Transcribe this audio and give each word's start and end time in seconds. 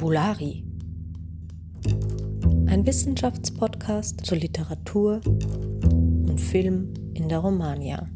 Fabulari. 0.00 0.64
Ein 2.68 2.86
Wissenschaftspodcast 2.86 4.24
zur 4.24 4.38
Literatur 4.38 5.20
und 5.26 6.40
Film 6.40 6.94
in 7.12 7.28
der 7.28 7.40
Romagna. 7.40 8.08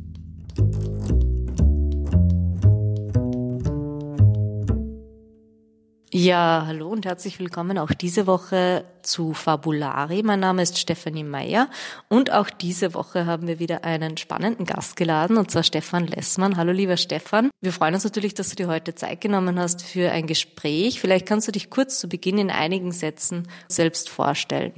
Ja, 6.25 6.65
hallo 6.67 6.89
und 6.89 7.05
herzlich 7.05 7.39
willkommen 7.39 7.77
auch 7.77 7.91
diese 7.91 8.27
Woche 8.27 8.87
zu 9.03 9.35
Fabulari. 9.35 10.23
Mein 10.23 10.41
Name 10.41 10.63
ist 10.63 10.79
Stefanie 10.79 11.23
Meyer 11.23 11.69
und 12.09 12.33
auch 12.33 12.49
diese 12.49 12.95
Woche 12.95 13.27
haben 13.27 13.47
wir 13.47 13.59
wieder 13.59 13.85
einen 13.85 14.17
spannenden 14.17 14.65
Gast 14.65 14.97
geladen 14.97 15.37
und 15.37 15.51
zwar 15.51 15.65
Stefan 15.65 16.07
Lessmann. 16.07 16.57
Hallo 16.57 16.73
lieber 16.73 16.97
Stefan. 16.97 17.51
Wir 17.61 17.75
freuen 17.75 17.93
uns 17.93 18.05
natürlich, 18.05 18.33
dass 18.33 18.49
du 18.49 18.57
dir 18.57 18.69
heute 18.69 18.95
Zeit 18.95 19.21
genommen 19.21 19.59
hast 19.59 19.83
für 19.83 20.13
ein 20.13 20.27
Gespräch. 20.27 20.99
Vielleicht 20.99 21.27
kannst 21.27 21.47
du 21.47 21.53
dich 21.53 21.69
kurz 21.69 21.99
zu 21.99 22.09
Beginn 22.09 22.39
in 22.39 22.51
einigen 22.51 22.93
Sätzen 22.93 23.47
selbst 23.69 24.09
vorstellen. 24.09 24.73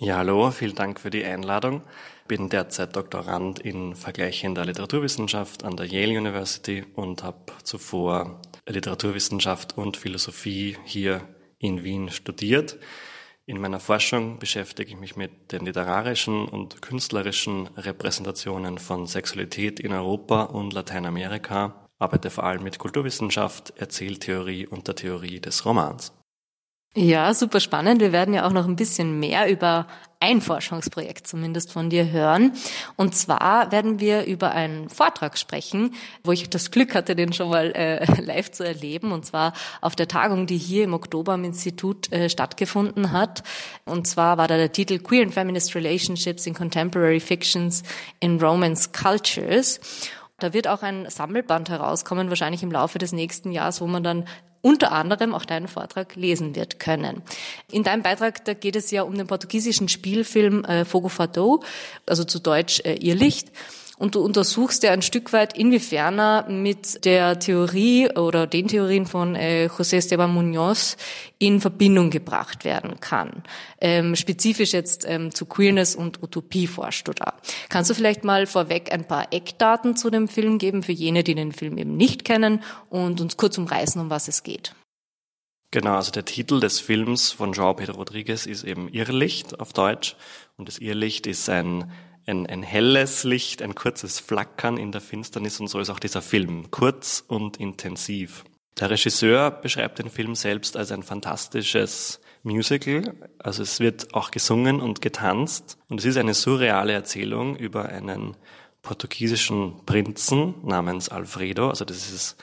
Ja, 0.00 0.16
hallo, 0.16 0.50
vielen 0.50 0.74
Dank 0.74 0.98
für 0.98 1.10
die 1.10 1.24
Einladung. 1.24 1.82
Bin 2.26 2.48
derzeit 2.48 2.96
Doktorand 2.96 3.60
in 3.60 3.94
vergleichender 3.94 4.64
Literaturwissenschaft 4.64 5.62
an 5.62 5.76
der 5.76 5.86
Yale 5.86 6.18
University 6.18 6.84
und 6.96 7.22
habe 7.22 7.52
zuvor 7.62 8.40
Literaturwissenschaft 8.68 9.76
und 9.76 9.96
Philosophie 9.96 10.76
hier 10.84 11.22
in 11.58 11.84
Wien 11.84 12.10
studiert. 12.10 12.78
In 13.46 13.60
meiner 13.60 13.80
Forschung 13.80 14.38
beschäftige 14.38 14.90
ich 14.90 14.96
mich 14.98 15.16
mit 15.16 15.52
den 15.52 15.66
literarischen 15.66 16.48
und 16.48 16.80
künstlerischen 16.80 17.66
Repräsentationen 17.76 18.78
von 18.78 19.06
Sexualität 19.06 19.80
in 19.80 19.92
Europa 19.92 20.44
und 20.44 20.72
Lateinamerika, 20.72 21.88
arbeite 21.98 22.30
vor 22.30 22.44
allem 22.44 22.62
mit 22.62 22.78
Kulturwissenschaft, 22.78 23.74
Erzähltheorie 23.76 24.66
und 24.66 24.88
der 24.88 24.96
Theorie 24.96 25.40
des 25.40 25.64
Romans. 25.66 26.12
Ja, 26.96 27.34
super 27.34 27.60
spannend. 27.60 28.00
Wir 28.00 28.12
werden 28.12 28.34
ja 28.34 28.46
auch 28.46 28.52
noch 28.52 28.66
ein 28.66 28.76
bisschen 28.76 29.18
mehr 29.18 29.50
über 29.50 29.88
ein 30.24 30.40
Forschungsprojekt 30.40 31.26
zumindest 31.26 31.70
von 31.70 31.90
dir 31.90 32.10
hören. 32.10 32.52
Und 32.96 33.14
zwar 33.14 33.70
werden 33.70 34.00
wir 34.00 34.24
über 34.24 34.52
einen 34.52 34.88
Vortrag 34.88 35.36
sprechen, 35.36 35.94
wo 36.22 36.32
ich 36.32 36.48
das 36.48 36.70
Glück 36.70 36.94
hatte, 36.94 37.14
den 37.14 37.34
schon 37.34 37.50
mal 37.50 37.72
äh, 37.72 38.06
live 38.22 38.50
zu 38.50 38.64
erleben. 38.64 39.12
Und 39.12 39.26
zwar 39.26 39.52
auf 39.82 39.94
der 39.94 40.08
Tagung, 40.08 40.46
die 40.46 40.56
hier 40.56 40.84
im 40.84 40.94
Oktober 40.94 41.34
im 41.34 41.44
Institut 41.44 42.10
äh, 42.10 42.30
stattgefunden 42.30 43.12
hat. 43.12 43.42
Und 43.84 44.06
zwar 44.06 44.38
war 44.38 44.48
da 44.48 44.56
der 44.56 44.72
Titel 44.72 44.98
Queer 44.98 45.24
and 45.24 45.34
Feminist 45.34 45.74
Relationships 45.74 46.46
in 46.46 46.54
Contemporary 46.54 47.20
Fictions 47.20 47.82
in 48.18 48.40
Romance 48.40 48.92
Cultures. 48.92 49.78
Da 50.38 50.54
wird 50.54 50.68
auch 50.68 50.82
ein 50.82 51.08
Sammelband 51.10 51.68
herauskommen, 51.68 52.30
wahrscheinlich 52.30 52.62
im 52.62 52.72
Laufe 52.72 52.98
des 52.98 53.12
nächsten 53.12 53.52
Jahres, 53.52 53.82
wo 53.82 53.86
man 53.86 54.02
dann 54.02 54.24
unter 54.64 54.92
anderem 54.92 55.34
auch 55.34 55.44
deinen 55.44 55.68
Vortrag 55.68 56.16
lesen 56.16 56.56
wird 56.56 56.80
können. 56.80 57.20
In 57.70 57.82
deinem 57.82 58.02
Beitrag, 58.02 58.46
da 58.46 58.54
geht 58.54 58.76
es 58.76 58.90
ja 58.90 59.02
um 59.02 59.14
den 59.14 59.26
portugiesischen 59.26 59.90
Spielfilm 59.90 60.64
äh, 60.64 60.86
Fogo 60.86 61.10
Fado, 61.10 61.62
also 62.06 62.24
zu 62.24 62.38
Deutsch 62.38 62.80
äh, 62.80 62.94
Irrlicht 62.94 63.48
und 63.96 64.16
du 64.16 64.20
untersuchst 64.20 64.82
ja 64.82 64.90
ein 64.90 65.02
Stück 65.02 65.32
weit, 65.32 65.56
inwiefern 65.56 66.18
er 66.18 66.48
mit 66.48 67.04
der 67.04 67.38
Theorie 67.38 68.10
oder 68.10 68.46
den 68.46 68.66
Theorien 68.66 69.06
von 69.06 69.36
äh, 69.36 69.68
José 69.70 69.96
Esteban 69.96 70.32
Munoz 70.34 70.96
in 71.38 71.60
Verbindung 71.60 72.10
gebracht 72.10 72.64
werden 72.64 72.98
kann. 72.98 73.44
Ähm, 73.80 74.16
spezifisch 74.16 74.72
jetzt 74.72 75.04
ähm, 75.06 75.32
zu 75.32 75.46
Queerness 75.46 75.94
und 75.94 76.22
Utopie 76.22 76.66
forschst 76.66 77.06
du 77.06 77.12
da. 77.12 77.34
Kannst 77.68 77.90
du 77.90 77.94
vielleicht 77.94 78.24
mal 78.24 78.46
vorweg 78.46 78.92
ein 78.92 79.06
paar 79.06 79.32
Eckdaten 79.32 79.96
zu 79.96 80.10
dem 80.10 80.26
Film 80.26 80.58
geben 80.58 80.82
für 80.82 80.92
jene, 80.92 81.22
die 81.22 81.36
den 81.36 81.52
Film 81.52 81.78
eben 81.78 81.96
nicht 81.96 82.24
kennen 82.24 82.62
und 82.90 83.20
uns 83.20 83.36
kurz 83.36 83.58
umreißen, 83.58 84.00
um 84.00 84.10
was 84.10 84.26
es 84.26 84.42
geht? 84.42 84.74
Genau, 85.70 85.96
also 85.96 86.12
der 86.12 86.24
Titel 86.24 86.60
des 86.60 86.78
Films 86.78 87.32
von 87.32 87.52
João 87.52 87.74
Pedro 87.74 87.96
Rodriguez 87.96 88.46
ist 88.46 88.64
eben 88.64 88.88
Irrlicht 88.88 89.58
auf 89.58 89.72
Deutsch 89.72 90.14
und 90.56 90.68
das 90.68 90.78
Irrlicht 90.78 91.26
ist 91.26 91.48
ein 91.48 91.90
ein, 92.26 92.46
ein 92.46 92.62
helles 92.62 93.24
Licht, 93.24 93.62
ein 93.62 93.74
kurzes 93.74 94.18
Flackern 94.18 94.76
in 94.76 94.92
der 94.92 95.00
Finsternis 95.00 95.60
und 95.60 95.68
so 95.68 95.78
ist 95.80 95.90
auch 95.90 95.98
dieser 95.98 96.22
Film, 96.22 96.70
kurz 96.70 97.24
und 97.26 97.58
intensiv. 97.58 98.44
Der 98.78 98.90
Regisseur 98.90 99.50
beschreibt 99.50 99.98
den 99.98 100.10
Film 100.10 100.34
selbst 100.34 100.76
als 100.76 100.90
ein 100.90 101.02
fantastisches 101.02 102.20
Musical, 102.42 103.14
also 103.38 103.62
es 103.62 103.80
wird 103.80 104.12
auch 104.14 104.30
gesungen 104.30 104.80
und 104.80 105.00
getanzt 105.00 105.78
und 105.88 106.00
es 106.00 106.04
ist 106.04 106.16
eine 106.16 106.34
surreale 106.34 106.92
Erzählung 106.92 107.56
über 107.56 107.86
einen 107.86 108.36
portugiesischen 108.82 109.84
Prinzen 109.86 110.54
namens 110.62 111.08
Alfredo, 111.08 111.70
also 111.70 111.84
das 111.84 112.10
ist 112.10 112.36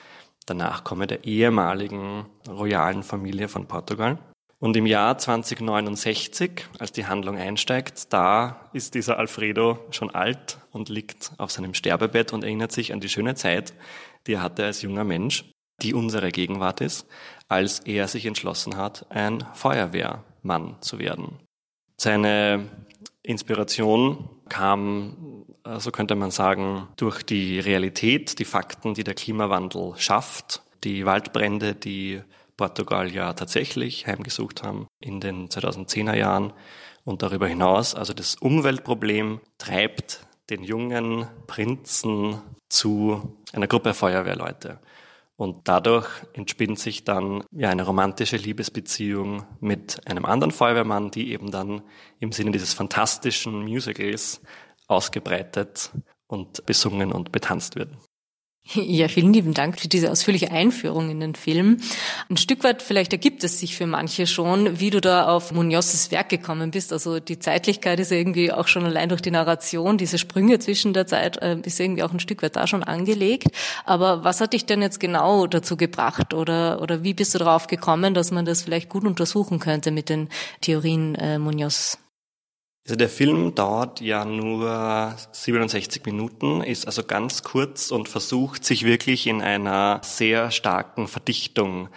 der 0.48 0.56
Nachkomme 0.56 1.06
der 1.06 1.24
ehemaligen 1.24 2.26
royalen 2.48 3.02
Familie 3.02 3.48
von 3.48 3.66
Portugal. 3.66 4.18
Und 4.62 4.76
im 4.76 4.86
Jahr 4.86 5.18
2069, 5.18 6.68
als 6.78 6.92
die 6.92 7.06
Handlung 7.06 7.36
einsteigt, 7.36 8.12
da 8.12 8.70
ist 8.72 8.94
dieser 8.94 9.18
Alfredo 9.18 9.80
schon 9.90 10.08
alt 10.10 10.58
und 10.70 10.88
liegt 10.88 11.32
auf 11.38 11.50
seinem 11.50 11.74
Sterbebett 11.74 12.32
und 12.32 12.44
erinnert 12.44 12.70
sich 12.70 12.92
an 12.92 13.00
die 13.00 13.08
schöne 13.08 13.34
Zeit, 13.34 13.74
die 14.28 14.34
er 14.34 14.42
hatte 14.42 14.64
als 14.64 14.80
junger 14.82 15.02
Mensch, 15.02 15.50
die 15.82 15.94
unsere 15.94 16.30
Gegenwart 16.30 16.80
ist, 16.80 17.08
als 17.48 17.80
er 17.80 18.06
sich 18.06 18.24
entschlossen 18.24 18.76
hat, 18.76 19.04
ein 19.10 19.44
Feuerwehrmann 19.52 20.76
zu 20.80 21.00
werden. 21.00 21.40
Seine 21.96 22.68
Inspiration 23.24 24.28
kam, 24.48 25.44
so 25.78 25.90
könnte 25.90 26.14
man 26.14 26.30
sagen, 26.30 26.86
durch 26.94 27.24
die 27.24 27.58
Realität, 27.58 28.38
die 28.38 28.44
Fakten, 28.44 28.94
die 28.94 29.02
der 29.02 29.14
Klimawandel 29.14 29.94
schafft, 29.96 30.62
die 30.84 31.04
Waldbrände, 31.04 31.74
die 31.74 32.22
Portugal 32.62 33.12
ja 33.12 33.32
tatsächlich 33.32 34.06
heimgesucht 34.06 34.62
haben 34.62 34.86
in 35.00 35.18
den 35.18 35.48
2010er 35.48 36.14
Jahren 36.14 36.52
und 37.02 37.22
darüber 37.22 37.48
hinaus. 37.48 37.96
Also 37.96 38.12
das 38.12 38.36
Umweltproblem 38.36 39.40
treibt 39.58 40.24
den 40.48 40.62
jungen 40.62 41.26
Prinzen 41.48 42.40
zu 42.68 43.36
einer 43.52 43.66
Gruppe 43.66 43.94
Feuerwehrleute. 43.94 44.78
Und 45.34 45.66
dadurch 45.66 46.08
entspinnt 46.34 46.78
sich 46.78 47.02
dann 47.02 47.42
ja 47.50 47.68
eine 47.68 47.82
romantische 47.82 48.36
Liebesbeziehung 48.36 49.44
mit 49.58 50.06
einem 50.06 50.24
anderen 50.24 50.52
Feuerwehrmann, 50.52 51.10
die 51.10 51.32
eben 51.32 51.50
dann 51.50 51.82
im 52.20 52.30
Sinne 52.30 52.52
dieses 52.52 52.74
fantastischen 52.74 53.64
Musicals 53.64 54.40
ausgebreitet 54.86 55.90
und 56.28 56.64
besungen 56.64 57.10
und 57.10 57.32
betanzt 57.32 57.74
wird. 57.74 57.90
Ja, 58.74 59.08
vielen 59.08 59.32
lieben 59.32 59.54
Dank 59.54 59.80
für 59.80 59.88
diese 59.88 60.10
ausführliche 60.10 60.50
Einführung 60.50 61.10
in 61.10 61.20
den 61.20 61.34
Film. 61.34 61.78
Ein 62.30 62.36
Stück 62.36 62.64
weit 62.64 62.82
vielleicht 62.82 63.12
ergibt 63.12 63.44
es 63.44 63.58
sich 63.58 63.76
für 63.76 63.86
manche 63.86 64.26
schon, 64.26 64.80
wie 64.80 64.90
du 64.90 65.00
da 65.00 65.26
auf 65.26 65.52
Munozes 65.52 66.10
Werk 66.10 66.28
gekommen 66.28 66.70
bist. 66.70 66.92
Also 66.92 67.20
die 67.20 67.38
Zeitlichkeit 67.38 68.00
ist 68.00 68.12
irgendwie 68.12 68.52
auch 68.52 68.68
schon 68.68 68.84
allein 68.84 69.08
durch 69.08 69.20
die 69.20 69.30
Narration, 69.30 69.98
diese 69.98 70.18
Sprünge 70.18 70.58
zwischen 70.58 70.92
der 70.92 71.06
Zeit, 71.06 71.38
äh, 71.38 71.58
ist 71.64 71.80
irgendwie 71.80 72.02
auch 72.02 72.12
ein 72.12 72.20
Stück 72.20 72.42
weit 72.42 72.56
da 72.56 72.66
schon 72.66 72.82
angelegt. 72.84 73.48
Aber 73.84 74.24
was 74.24 74.40
hat 74.40 74.52
dich 74.52 74.64
denn 74.64 74.82
jetzt 74.82 75.00
genau 75.00 75.46
dazu 75.46 75.76
gebracht 75.76 76.32
oder, 76.32 76.80
oder 76.80 77.02
wie 77.02 77.14
bist 77.14 77.34
du 77.34 77.38
darauf 77.38 77.66
gekommen, 77.66 78.14
dass 78.14 78.30
man 78.30 78.44
das 78.44 78.62
vielleicht 78.62 78.88
gut 78.88 79.04
untersuchen 79.04 79.58
könnte 79.58 79.90
mit 79.90 80.08
den 80.08 80.28
Theorien 80.60 81.14
äh, 81.16 81.38
Munoz? 81.38 81.98
Also 82.84 82.96
der 82.96 83.08
Film 83.08 83.54
dauert 83.54 84.00
ja 84.00 84.24
nur 84.24 85.14
67 85.30 86.04
Minuten, 86.04 86.62
ist 86.62 86.86
also 86.86 87.04
ganz 87.04 87.44
kurz 87.44 87.92
und 87.92 88.08
versucht 88.08 88.64
sich 88.64 88.84
wirklich 88.84 89.28
in 89.28 89.40
einer 89.40 90.00
sehr 90.02 90.50
starken 90.50 91.06
Verdichtung. 91.06 91.88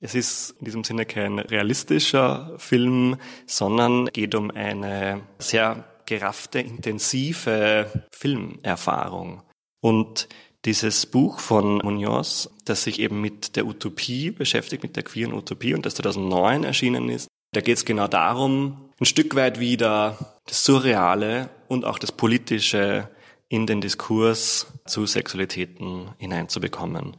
Es 0.00 0.14
ist 0.14 0.50
in 0.58 0.66
diesem 0.66 0.84
Sinne 0.84 1.06
kein 1.06 1.38
realistischer 1.38 2.54
Film, 2.58 3.16
sondern 3.46 4.06
geht 4.06 4.34
um 4.34 4.50
eine 4.50 5.22
sehr 5.38 5.84
geraffte, 6.04 6.60
intensive 6.60 8.06
Filmerfahrung. 8.12 9.42
Und 9.80 10.28
dieses 10.66 11.06
Buch 11.06 11.40
von 11.40 11.78
Munoz, 11.78 12.50
das 12.66 12.84
sich 12.84 12.98
eben 12.98 13.22
mit 13.22 13.56
der 13.56 13.66
Utopie 13.66 14.30
beschäftigt, 14.30 14.82
mit 14.82 14.96
der 14.96 15.04
queeren 15.04 15.32
Utopie 15.32 15.72
und 15.72 15.86
das 15.86 15.94
2009 15.94 16.64
erschienen 16.64 17.08
ist, 17.08 17.28
da 17.52 17.62
geht 17.62 17.78
es 17.78 17.84
genau 17.86 18.08
darum, 18.08 18.90
ein 19.00 19.06
Stück 19.06 19.34
weit 19.34 19.60
wieder 19.60 20.33
das 20.46 20.64
Surreale 20.64 21.50
und 21.68 21.84
auch 21.84 21.98
das 21.98 22.12
Politische 22.12 23.08
in 23.48 23.66
den 23.66 23.80
Diskurs 23.80 24.66
zu 24.86 25.06
Sexualitäten 25.06 26.10
hineinzubekommen. 26.18 27.16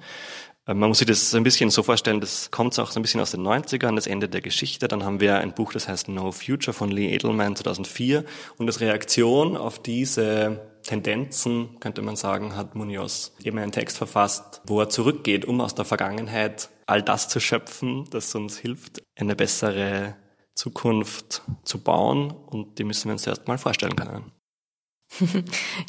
Äh, 0.67 0.73
man 0.73 0.89
muss 0.89 0.99
sich 0.99 1.07
das 1.07 1.33
ein 1.33 1.43
bisschen 1.43 1.69
so 1.69 1.83
vorstellen, 1.83 2.19
das 2.19 2.51
kommt 2.51 2.77
auch 2.79 2.91
so 2.91 2.99
ein 2.99 3.03
bisschen 3.03 3.21
aus 3.21 3.31
den 3.31 3.41
90ern, 3.41 3.95
das 3.95 4.07
Ende 4.07 4.27
der 4.27 4.41
Geschichte. 4.41 4.87
Dann 4.87 5.03
haben 5.03 5.19
wir 5.19 5.37
ein 5.37 5.53
Buch, 5.53 5.73
das 5.73 5.87
heißt 5.87 6.09
No 6.09 6.31
Future 6.31 6.73
von 6.73 6.91
Lee 6.91 7.13
Edelman 7.13 7.55
2004. 7.55 8.25
Und 8.57 8.67
als 8.67 8.81
Reaktion 8.81 9.57
auf 9.57 9.79
diese 9.81 10.61
Tendenzen, 10.83 11.79
könnte 11.79 12.01
man 12.01 12.15
sagen, 12.15 12.55
hat 12.55 12.75
Munoz 12.75 13.33
eben 13.43 13.57
einen 13.57 13.71
Text 13.71 13.97
verfasst, 13.97 14.61
wo 14.65 14.79
er 14.79 14.89
zurückgeht, 14.89 15.45
um 15.45 15.61
aus 15.61 15.73
der 15.73 15.85
Vergangenheit 15.85 16.69
all 16.85 17.01
das 17.01 17.27
zu 17.29 17.39
schöpfen, 17.39 18.05
das 18.11 18.33
uns 18.35 18.57
hilft, 18.57 19.01
eine 19.15 19.35
bessere 19.35 20.15
Zukunft 20.55 21.41
zu 21.63 21.79
bauen 21.79 22.31
und 22.31 22.79
die 22.79 22.83
müssen 22.83 23.05
wir 23.05 23.13
uns 23.13 23.27
erst 23.27 23.47
mal 23.47 23.57
vorstellen 23.57 23.95
können. 23.95 24.31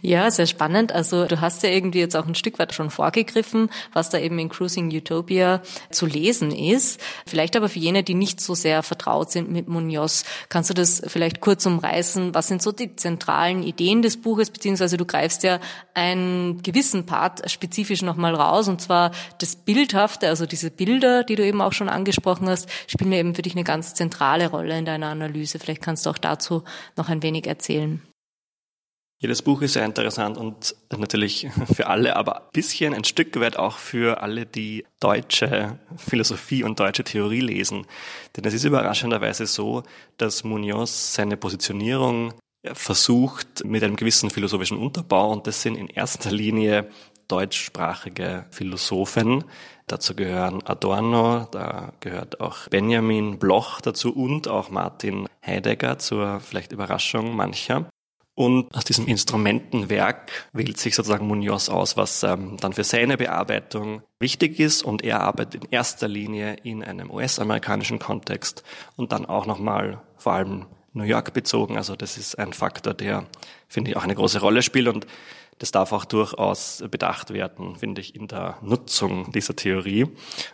Ja, 0.02 0.30
sehr 0.30 0.46
spannend. 0.46 0.92
Also 0.92 1.26
du 1.26 1.40
hast 1.40 1.62
ja 1.62 1.70
irgendwie 1.70 1.98
jetzt 1.98 2.16
auch 2.16 2.26
ein 2.26 2.34
Stück 2.34 2.58
weit 2.58 2.74
schon 2.74 2.90
vorgegriffen, 2.90 3.70
was 3.92 4.10
da 4.10 4.18
eben 4.18 4.38
in 4.38 4.48
Cruising 4.48 4.88
Utopia 4.94 5.62
zu 5.90 6.06
lesen 6.06 6.52
ist. 6.52 7.00
Vielleicht 7.26 7.56
aber 7.56 7.68
für 7.68 7.78
jene, 7.78 8.04
die 8.04 8.14
nicht 8.14 8.40
so 8.40 8.54
sehr 8.54 8.82
vertraut 8.82 9.32
sind 9.32 9.50
mit 9.50 9.68
Munoz, 9.68 10.24
kannst 10.48 10.70
du 10.70 10.74
das 10.74 11.02
vielleicht 11.06 11.40
kurz 11.40 11.66
umreißen? 11.66 12.34
Was 12.34 12.46
sind 12.46 12.62
so 12.62 12.72
die 12.72 12.94
zentralen 12.94 13.62
Ideen 13.62 14.02
des 14.02 14.20
Buches? 14.20 14.50
Beziehungsweise 14.50 14.96
du 14.96 15.04
greifst 15.04 15.42
ja 15.42 15.58
einen 15.94 16.62
gewissen 16.62 17.06
Part 17.06 17.50
spezifisch 17.50 18.02
nochmal 18.02 18.34
raus, 18.34 18.68
und 18.68 18.80
zwar 18.80 19.10
das 19.38 19.56
Bildhafte, 19.56 20.28
also 20.28 20.46
diese 20.46 20.70
Bilder, 20.70 21.24
die 21.24 21.34
du 21.34 21.44
eben 21.44 21.62
auch 21.62 21.72
schon 21.72 21.88
angesprochen 21.88 22.48
hast, 22.48 22.68
spielen 22.86 23.12
ja 23.12 23.18
eben 23.18 23.34
für 23.34 23.42
dich 23.42 23.54
eine 23.54 23.64
ganz 23.64 23.94
zentrale 23.94 24.48
Rolle 24.50 24.78
in 24.78 24.84
deiner 24.84 25.08
Analyse. 25.08 25.58
Vielleicht 25.58 25.82
kannst 25.82 26.06
du 26.06 26.10
auch 26.10 26.18
dazu 26.18 26.62
noch 26.96 27.08
ein 27.08 27.22
wenig 27.22 27.46
erzählen. 27.46 28.02
Jedes 29.18 29.40
Buch 29.40 29.62
ist 29.62 29.72
sehr 29.72 29.84
interessant 29.84 30.36
und 30.36 30.76
natürlich 30.94 31.48
für 31.74 31.86
alle, 31.86 32.16
aber 32.16 32.36
ein 32.42 32.48
bisschen 32.52 32.92
ein 32.92 33.04
Stück 33.04 33.40
weit 33.40 33.56
auch 33.56 33.78
für 33.78 34.20
alle, 34.20 34.44
die 34.44 34.84
deutsche 35.00 35.78
Philosophie 35.96 36.62
und 36.62 36.78
deutsche 36.78 37.02
Theorie 37.02 37.40
lesen. 37.40 37.86
Denn 38.36 38.44
es 38.44 38.52
ist 38.52 38.64
überraschenderweise 38.64 39.46
so, 39.46 39.84
dass 40.18 40.44
Munoz 40.44 41.14
seine 41.14 41.38
Positionierung 41.38 42.34
versucht 42.74 43.64
mit 43.64 43.82
einem 43.82 43.96
gewissen 43.96 44.28
philosophischen 44.28 44.76
Unterbau 44.76 45.32
und 45.32 45.46
das 45.46 45.62
sind 45.62 45.76
in 45.76 45.88
erster 45.88 46.30
Linie 46.30 46.90
deutschsprachige 47.28 48.44
Philosophen. 48.50 49.44
Dazu 49.86 50.14
gehören 50.14 50.62
Adorno, 50.66 51.48
da 51.50 51.94
gehört 52.00 52.40
auch 52.40 52.68
Benjamin 52.68 53.38
Bloch 53.38 53.80
dazu 53.80 54.14
und 54.14 54.46
auch 54.46 54.68
Martin 54.68 55.26
Heidegger 55.44 55.98
zur 55.98 56.40
vielleicht 56.40 56.72
Überraschung 56.72 57.34
mancher. 57.34 57.88
Und 58.36 58.76
aus 58.76 58.84
diesem 58.84 59.06
Instrumentenwerk 59.06 60.30
wählt 60.52 60.78
sich 60.78 60.94
sozusagen 60.94 61.26
Munoz 61.26 61.70
aus, 61.70 61.96
was 61.96 62.22
ähm, 62.22 62.58
dann 62.60 62.74
für 62.74 62.84
seine 62.84 63.16
Bearbeitung 63.16 64.02
wichtig 64.20 64.60
ist. 64.60 64.82
Und 64.82 65.02
er 65.02 65.22
arbeitet 65.22 65.64
in 65.64 65.70
erster 65.70 66.06
Linie 66.06 66.58
in 66.62 66.84
einem 66.84 67.10
US-amerikanischen 67.10 67.98
Kontext 67.98 68.62
und 68.94 69.12
dann 69.12 69.24
auch 69.24 69.46
nochmal 69.46 70.02
vor 70.18 70.34
allem 70.34 70.66
New 70.92 71.04
York 71.04 71.32
bezogen. 71.32 71.78
Also 71.78 71.96
das 71.96 72.18
ist 72.18 72.38
ein 72.38 72.52
Faktor, 72.52 72.92
der, 72.92 73.24
finde 73.68 73.90
ich, 73.90 73.96
auch 73.96 74.04
eine 74.04 74.14
große 74.14 74.40
Rolle 74.40 74.60
spielt. 74.60 74.88
Und 74.88 75.06
das 75.58 75.70
darf 75.70 75.92
auch 75.92 76.04
durchaus 76.04 76.84
bedacht 76.90 77.32
werden, 77.32 77.76
finde 77.76 78.02
ich, 78.02 78.14
in 78.14 78.28
der 78.28 78.58
Nutzung 78.60 79.32
dieser 79.32 79.56
Theorie 79.56 80.06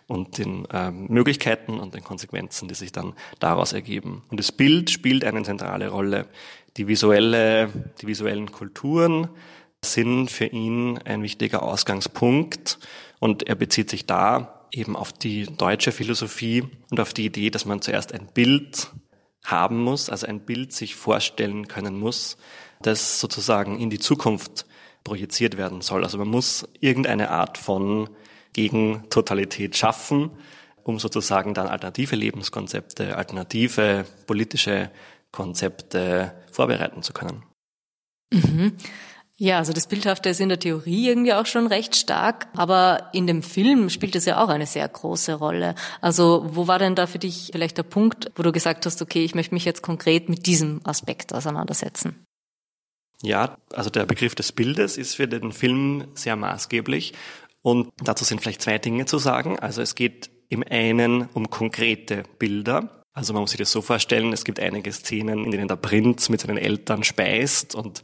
und 0.06 0.38
den 0.38 0.68
ähm, 0.72 1.06
Möglichkeiten 1.08 1.80
und 1.80 1.94
den 1.94 2.04
Konsequenzen, 2.04 2.68
die 2.68 2.74
sich 2.74 2.92
dann 2.92 3.14
daraus 3.40 3.72
ergeben. 3.72 4.22
Und 4.30 4.38
das 4.38 4.52
Bild 4.52 4.90
spielt 4.90 5.24
eine 5.24 5.42
zentrale 5.42 5.88
Rolle. 5.88 6.28
Die 6.76 6.88
visuelle, 6.88 7.68
die 8.00 8.06
visuellen 8.06 8.50
Kulturen 8.50 9.28
sind 9.84 10.30
für 10.30 10.46
ihn 10.46 10.98
ein 10.98 11.22
wichtiger 11.22 11.62
Ausgangspunkt 11.62 12.78
und 13.18 13.48
er 13.48 13.56
bezieht 13.56 13.90
sich 13.90 14.06
da 14.06 14.66
eben 14.72 14.96
auf 14.96 15.12
die 15.12 15.44
deutsche 15.44 15.92
Philosophie 15.92 16.64
und 16.90 17.00
auf 17.00 17.12
die 17.12 17.26
Idee, 17.26 17.50
dass 17.50 17.66
man 17.66 17.82
zuerst 17.82 18.12
ein 18.14 18.26
Bild 18.26 18.88
haben 19.44 19.82
muss, 19.82 20.08
also 20.08 20.26
ein 20.26 20.40
Bild 20.40 20.72
sich 20.72 20.94
vorstellen 20.94 21.68
können 21.68 21.98
muss, 21.98 22.36
das 22.80 23.20
sozusagen 23.20 23.78
in 23.78 23.90
die 23.90 23.98
Zukunft 23.98 24.66
projiziert 25.04 25.56
werden 25.56 25.80
soll. 25.80 26.04
Also 26.04 26.16
man 26.18 26.28
muss 26.28 26.66
irgendeine 26.80 27.30
Art 27.30 27.58
von 27.58 28.08
Gegentotalität 28.52 29.76
schaffen, 29.76 30.30
um 30.84 30.98
sozusagen 30.98 31.54
dann 31.54 31.68
alternative 31.68 32.16
Lebenskonzepte, 32.16 33.16
alternative 33.16 34.04
politische 34.26 34.90
Konzepte 35.32 36.32
vorbereiten 36.50 37.02
zu 37.02 37.12
können. 37.12 37.42
Mhm. 38.32 38.76
Ja, 39.36 39.58
also 39.58 39.72
das 39.72 39.88
Bildhafte 39.88 40.28
ist 40.28 40.40
in 40.40 40.50
der 40.50 40.60
Theorie 40.60 41.08
irgendwie 41.08 41.32
auch 41.32 41.46
schon 41.46 41.66
recht 41.66 41.96
stark, 41.96 42.46
aber 42.54 43.08
in 43.12 43.26
dem 43.26 43.42
Film 43.42 43.90
spielt 43.90 44.14
es 44.14 44.24
ja 44.24 44.40
auch 44.40 44.48
eine 44.48 44.66
sehr 44.66 44.86
große 44.86 45.34
Rolle. 45.34 45.74
Also 46.00 46.46
wo 46.50 46.68
war 46.68 46.78
denn 46.78 46.94
da 46.94 47.08
für 47.08 47.18
dich 47.18 47.50
vielleicht 47.50 47.76
der 47.76 47.82
Punkt, 47.82 48.30
wo 48.36 48.44
du 48.44 48.52
gesagt 48.52 48.86
hast, 48.86 49.02
okay, 49.02 49.24
ich 49.24 49.34
möchte 49.34 49.54
mich 49.54 49.64
jetzt 49.64 49.82
konkret 49.82 50.28
mit 50.28 50.46
diesem 50.46 50.80
Aspekt 50.84 51.34
auseinandersetzen? 51.34 52.24
Ja, 53.22 53.56
also 53.72 53.90
der 53.90 54.06
Begriff 54.06 54.36
des 54.36 54.52
Bildes 54.52 54.96
ist 54.96 55.14
für 55.14 55.26
den 55.26 55.50
Film 55.50 56.06
sehr 56.14 56.36
maßgeblich. 56.36 57.14
Und 57.62 57.90
dazu 58.02 58.24
sind 58.24 58.40
vielleicht 58.40 58.62
zwei 58.62 58.78
Dinge 58.78 59.06
zu 59.06 59.18
sagen. 59.18 59.58
Also 59.58 59.82
es 59.82 59.94
geht 59.96 60.30
im 60.50 60.62
einen 60.68 61.28
um 61.32 61.50
konkrete 61.50 62.24
Bilder. 62.38 63.01
Also 63.14 63.32
man 63.32 63.42
muss 63.42 63.50
sich 63.50 63.58
das 63.58 63.70
so 63.70 63.82
vorstellen, 63.82 64.32
es 64.32 64.44
gibt 64.44 64.58
einige 64.58 64.92
Szenen, 64.92 65.44
in 65.44 65.50
denen 65.50 65.68
der 65.68 65.76
Prinz 65.76 66.28
mit 66.28 66.40
seinen 66.40 66.56
Eltern 66.56 67.04
speist 67.04 67.74
und 67.74 68.02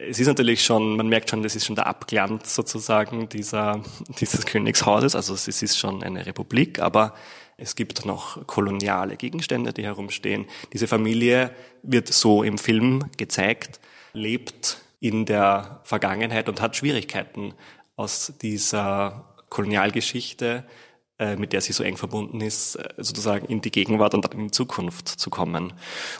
es 0.00 0.20
ist 0.20 0.28
natürlich 0.28 0.64
schon, 0.64 0.96
man 0.96 1.08
merkt 1.08 1.28
schon, 1.28 1.42
das 1.42 1.56
ist 1.56 1.66
schon 1.66 1.74
der 1.74 1.88
Abglanz 1.88 2.54
sozusagen 2.54 3.28
dieser, 3.28 3.82
dieses 4.20 4.46
Königshauses. 4.46 5.16
Also 5.16 5.34
es 5.34 5.48
ist 5.48 5.76
schon 5.76 6.04
eine 6.04 6.24
Republik, 6.24 6.78
aber 6.78 7.14
es 7.56 7.74
gibt 7.74 8.06
noch 8.06 8.46
koloniale 8.46 9.16
Gegenstände, 9.16 9.72
die 9.72 9.82
herumstehen. 9.82 10.46
Diese 10.72 10.86
Familie 10.86 11.50
wird 11.82 12.06
so 12.08 12.44
im 12.44 12.58
Film 12.58 13.10
gezeigt 13.16 13.80
lebt 14.12 14.82
in 15.00 15.26
der 15.26 15.80
Vergangenheit 15.84 16.48
und 16.48 16.60
hat 16.60 16.76
Schwierigkeiten 16.76 17.54
aus 17.96 18.32
dieser 18.42 19.24
Kolonialgeschichte, 19.48 20.64
mit 21.36 21.52
der 21.52 21.60
sie 21.60 21.72
so 21.72 21.82
eng 21.82 21.96
verbunden 21.96 22.40
ist, 22.40 22.76
äh, 22.76 22.88
sozusagen 22.96 23.46
in 23.46 23.60
die 23.60 23.70
Gegenwart 23.70 24.14
und 24.14 24.24
dann 24.24 24.32
in 24.32 24.46
die 24.46 24.50
Zukunft 24.52 25.08
zu 25.08 25.30
kommen. 25.30 25.72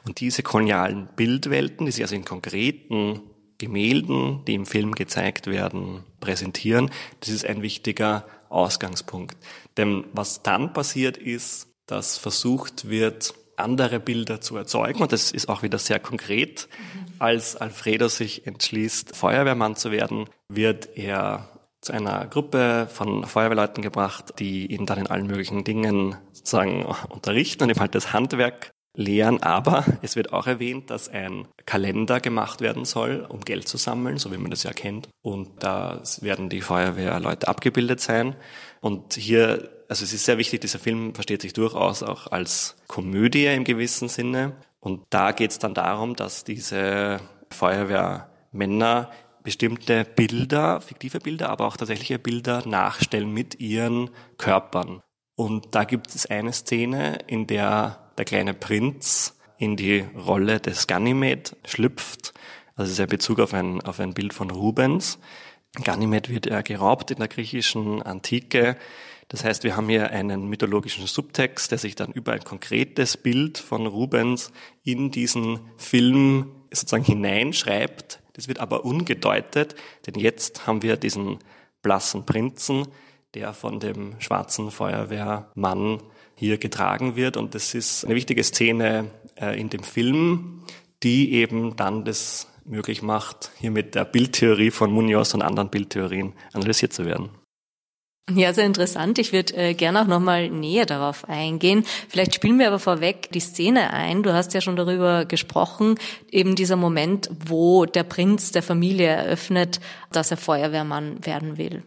Und 0.06 0.21
diese 0.21 0.43
kolonialen 0.43 1.09
Bildwelten, 1.17 1.87
die 1.87 1.93
sie 1.93 2.03
also 2.03 2.15
in 2.15 2.25
konkreten 2.25 3.21
Gemälden, 3.59 4.45
die 4.47 4.55
im 4.55 4.67
Film 4.67 4.95
gezeigt 4.95 5.47
werden, 5.47 6.05
präsentieren, 6.21 6.91
das 7.21 7.31
ist 7.31 7.45
ein 7.45 7.62
wichtiger 7.62 8.25
Ausgangspunkt. 8.49 9.37
Denn 9.77 10.05
was 10.12 10.43
dann 10.43 10.73
passiert 10.73 11.17
ist, 11.17 11.69
dass 11.87 12.19
versucht 12.19 12.89
wird, 12.89 13.35
andere 13.56 13.99
Bilder 13.99 14.41
zu 14.41 14.56
erzeugen. 14.56 15.03
Und 15.03 15.12
das 15.12 15.33
ist 15.33 15.49
auch 15.49 15.62
wieder 15.62 15.79
sehr 15.79 15.99
konkret. 15.99 16.69
Als 17.19 17.56
Alfredo 17.56 18.09
sich 18.09 18.47
entschließt, 18.47 19.17
Feuerwehrmann 19.17 19.75
zu 19.75 19.91
werden, 19.91 20.27
wird 20.49 20.97
er 20.97 21.49
zu 21.81 21.93
einer 21.93 22.27
Gruppe 22.27 22.89
von 22.91 23.25
Feuerwehrleuten 23.25 23.83
gebracht, 23.83 24.35
die 24.39 24.67
ihn 24.67 24.87
dann 24.87 24.99
in 24.99 25.07
allen 25.07 25.27
möglichen 25.27 25.65
Dingen 25.65 26.17
sozusagen 26.33 26.85
unterrichten 27.09 27.65
und 27.65 27.71
ihm 27.71 27.81
halt 27.81 27.95
das 27.95 28.13
Handwerk 28.13 28.70
lehren. 28.94 29.43
Aber 29.43 29.85
es 30.03 30.17
wird 30.17 30.32
auch 30.32 30.47
erwähnt, 30.47 30.91
dass 30.91 31.08
ein 31.08 31.47
Kalender 31.67 32.20
gemacht 32.20 32.61
werden 32.61 32.85
soll, 32.85 33.25
um 33.29 33.41
Geld 33.43 33.69
zu 33.69 33.77
sammeln, 33.77 34.19
so 34.19 34.32
wie 34.32 34.39
man 34.39 34.51
das 34.51 34.65
ja 34.65 34.73
kennt. 34.73 35.08
Und 35.23 35.63
da 35.63 36.03
werden 36.20 36.49
die 36.49 36.61
Feuerwehrleute 36.61 37.47
abgebildet 37.47 38.01
sein. 38.01 38.35
Und 38.81 39.15
hier 39.15 39.70
also 39.89 40.05
es 40.05 40.13
ist 40.13 40.25
sehr 40.25 40.39
wichtig, 40.39 40.61
dieser 40.61 40.79
Film 40.79 41.15
versteht 41.15 41.43
sich 41.43 41.55
durchaus 41.55 42.03
auch 42.03 42.27
als 42.27 42.77
Komödie 42.87 43.47
im 43.47 43.65
gewissen 43.65 44.08
Sinne. 44.08 44.53
Und 44.81 45.03
da 45.11 45.32
geht 45.32 45.51
es 45.51 45.58
dann 45.58 45.75
darum, 45.75 46.15
dass 46.15 46.44
diese 46.44 47.20
Feuerwehrmänner 47.51 49.11
bestimmte 49.43 50.05
Bilder, 50.05 50.81
fiktive 50.81 51.21
Bilder, 51.21 51.51
aber 51.51 51.67
auch 51.67 51.77
tatsächliche 51.77 52.19
Bilder 52.19 52.67
nachstellen 52.67 53.33
mit 53.33 53.61
ihren 53.61 54.11
Körpern. 54.37 55.03
Und 55.35 55.75
da 55.75 55.85
gibt 55.85 56.15
es 56.15 56.27
eine 56.27 56.53
Szene, 56.53 57.19
in 57.27 57.47
der 57.47 58.13
der 58.19 58.25
kleine 58.25 58.53
Prinz 58.53 59.39
in 59.59 59.77
die 59.77 60.01
Rolle 60.17 60.59
des 60.59 60.87
Ganymed 60.89 61.57
schlüpft. 61.65 62.35
Also 62.75 62.91
ist 62.91 63.01
ein 63.01 63.09
Bezug 63.09 63.39
auf 63.39 63.55
ein, 63.55 63.81
auf 63.81 64.01
ein 64.01 64.15
Bild 64.15 64.35
von 64.35 64.51
Rubens. 64.51 65.19
Ganymed 65.85 66.29
wird 66.29 66.47
er 66.47 66.63
geraubt 66.63 67.13
in 67.13 67.19
der 67.19 67.29
griechischen 67.29 68.03
Antike 68.03 68.77
das 69.29 69.45
heißt, 69.45 69.63
wir 69.63 69.77
haben 69.77 69.89
hier 69.91 70.11
einen 70.11 70.49
mythologischen 70.49 71.07
Subtext, 71.07 71.71
der 71.71 71.79
sich 71.79 71.95
dann 71.95 72.13
über 72.13 72.33
ein 72.33 72.45
konkretes 72.45 73.19
Bild 73.19 73.59
von 73.59 73.87
Rubens 73.87 74.53
in 74.85 75.11
diesen 75.11 75.61
Film 75.77 76.51
sozusagen 76.73 77.05
hineinschreibt. 77.05 78.21
Das 78.39 78.47
wird 78.47 78.61
aber 78.61 78.85
ungedeutet, 78.85 79.75
denn 80.07 80.15
jetzt 80.15 80.69
haben 80.69 80.85
wir 80.85 80.97
diesen 80.97 81.41
blassen 81.83 82.25
Prinzen, 82.25 82.87
der 83.35 83.53
von 83.53 83.81
dem 83.81 84.15
schwarzen 84.21 84.71
Feuerwehrmann 84.71 86.01
hier 86.37 86.57
getragen 86.57 87.17
wird. 87.17 87.37
Und 87.37 87.57
das 87.57 87.75
ist 87.75 88.05
eine 88.05 88.15
wichtige 88.15 88.45
Szene 88.45 89.11
äh, 89.35 89.61
in 89.61 89.71
dem 89.71 89.83
Film, 89.83 90.63
die 91.03 91.33
eben 91.33 91.75
dann 91.75 92.05
das 92.05 92.47
möglich 92.65 93.03
macht, 93.03 93.51
hier 93.59 93.73
mit 93.73 93.97
der 93.97 94.05
Bildtheorie 94.05 94.71
von 94.71 94.93
Munoz 94.93 95.35
und 95.35 95.43
anderen 95.43 95.69
Bildtheorien 95.69 96.33
analysiert 96.53 96.93
zu 96.93 97.07
werden. 97.07 97.31
Ja, 98.35 98.53
sehr 98.53 98.67
interessant. 98.67 99.19
Ich 99.19 99.32
würde 99.32 99.55
äh, 99.56 99.75
gerne 99.75 100.03
auch 100.03 100.06
nochmal 100.06 100.51
näher 100.51 100.85
darauf 100.85 101.29
eingehen. 101.29 101.85
Vielleicht 102.08 102.35
spielen 102.35 102.58
wir 102.58 102.69
aber 102.69 102.79
vorweg 102.79 103.32
die 103.32 103.41
Szene 103.41 103.93
ein. 103.93 104.23
Du 104.23 104.35
hast 104.35 104.53
ja 104.53 104.61
schon 104.61 104.77
darüber 104.77 105.25
gesprochen, 105.25 105.99
eben 106.31 106.55
dieser 106.55 106.77
Moment, 106.77 107.31
wo 107.47 107.87
der 107.87 108.03
Prinz 108.03 108.53
der 108.53 108.63
Familie 108.63 109.08
eröffnet, 109.08 109.81
dass 110.13 110.31
er 110.31 110.37
Feuerwehrmann 110.37 111.25
werden 111.25 111.56
will. 111.56 111.82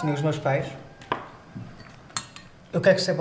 Senhores 0.00 0.22
meus 0.22 0.38
pais, 0.38 0.66
Eu 2.72 2.82
quero 2.82 2.94
que 2.94 3.00
você 3.00 3.14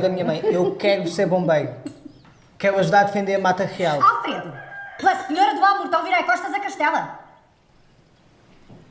Da 0.00 0.08
minha 0.08 0.24
mãe, 0.24 0.40
eu 0.44 0.74
quero 0.74 1.06
ser 1.08 1.26
bombeiro. 1.26 1.72
Quero 2.58 2.78
ajudar 2.78 3.00
a 3.00 3.04
defender 3.04 3.36
a 3.36 3.38
mata 3.38 3.64
real. 3.64 4.02
Alfredo! 4.02 4.52
Pela 4.98 5.14
senhora 5.26 5.54
do 5.54 5.64
amor, 5.64 5.84
estão 5.84 6.02
virar 6.02 6.22
costas 6.24 6.52
a 6.52 6.60
Castela! 6.60 7.18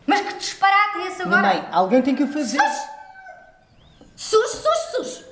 Mas 0.07 0.21
que 0.21 0.33
disparate 0.35 0.97
é 0.99 1.07
esse 1.07 1.25
Minha 1.25 1.39
agora? 1.39 1.55
mãe, 1.55 1.67
alguém 1.71 2.01
tem 2.01 2.15
que 2.15 2.23
o 2.23 2.27
fazer. 2.27 2.59
Sus, 4.15 4.51
sus, 4.51 4.79
sus! 4.95 5.25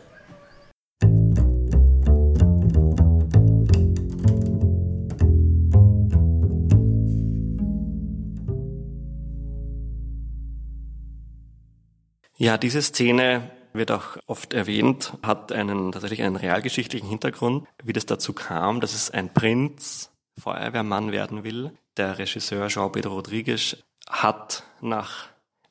Ja, 12.38 12.58
diese 12.58 12.82
Szene 12.82 13.61
wird 13.74 13.92
auch 13.92 14.18
oft 14.28 14.54
erwähnt, 14.54 15.13
hat 15.24 15.51
einen 15.51 15.92
tatsächlich 15.92 16.24
einen 16.24 16.36
realgeschichtlichen 16.36 17.10
Hintergrund, 17.10 17.68
wie 17.84 17.94
das 17.94 18.06
dazu 18.06 18.34
kam, 18.34 18.82
dass 18.82 18.94
es 18.94 19.12
ein 19.12 19.34
Prinz 19.34 20.12
Feuerwehrmann 20.40 21.12
werden 21.12 21.44
will. 21.44 21.72
Der 21.98 22.18
Regisseur 22.18 22.68
João 22.68 22.90
Pedro 22.90 23.16
Rodrigues 23.16 23.78
hat 24.10 24.63
nach 24.82 25.28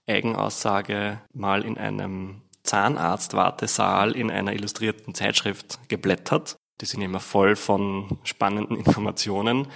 Eigenaussage 0.07 1.21
mal 1.33 1.65
in 1.65 1.79
einem 1.79 2.43
Zahnarztwartesaal 2.63 4.13
in 4.13 4.31
einer 4.31 4.53
illustrierten 4.53 5.15
Zeitschrift 5.15 5.81
geblättert. 5.89 6.57
Die 6.81 6.87
sind 6.87 7.03
immer 7.03 7.21
voll 7.21 7.57
von 7.57 8.19
spannenden 8.25 8.77
Informationen. 8.77 9.69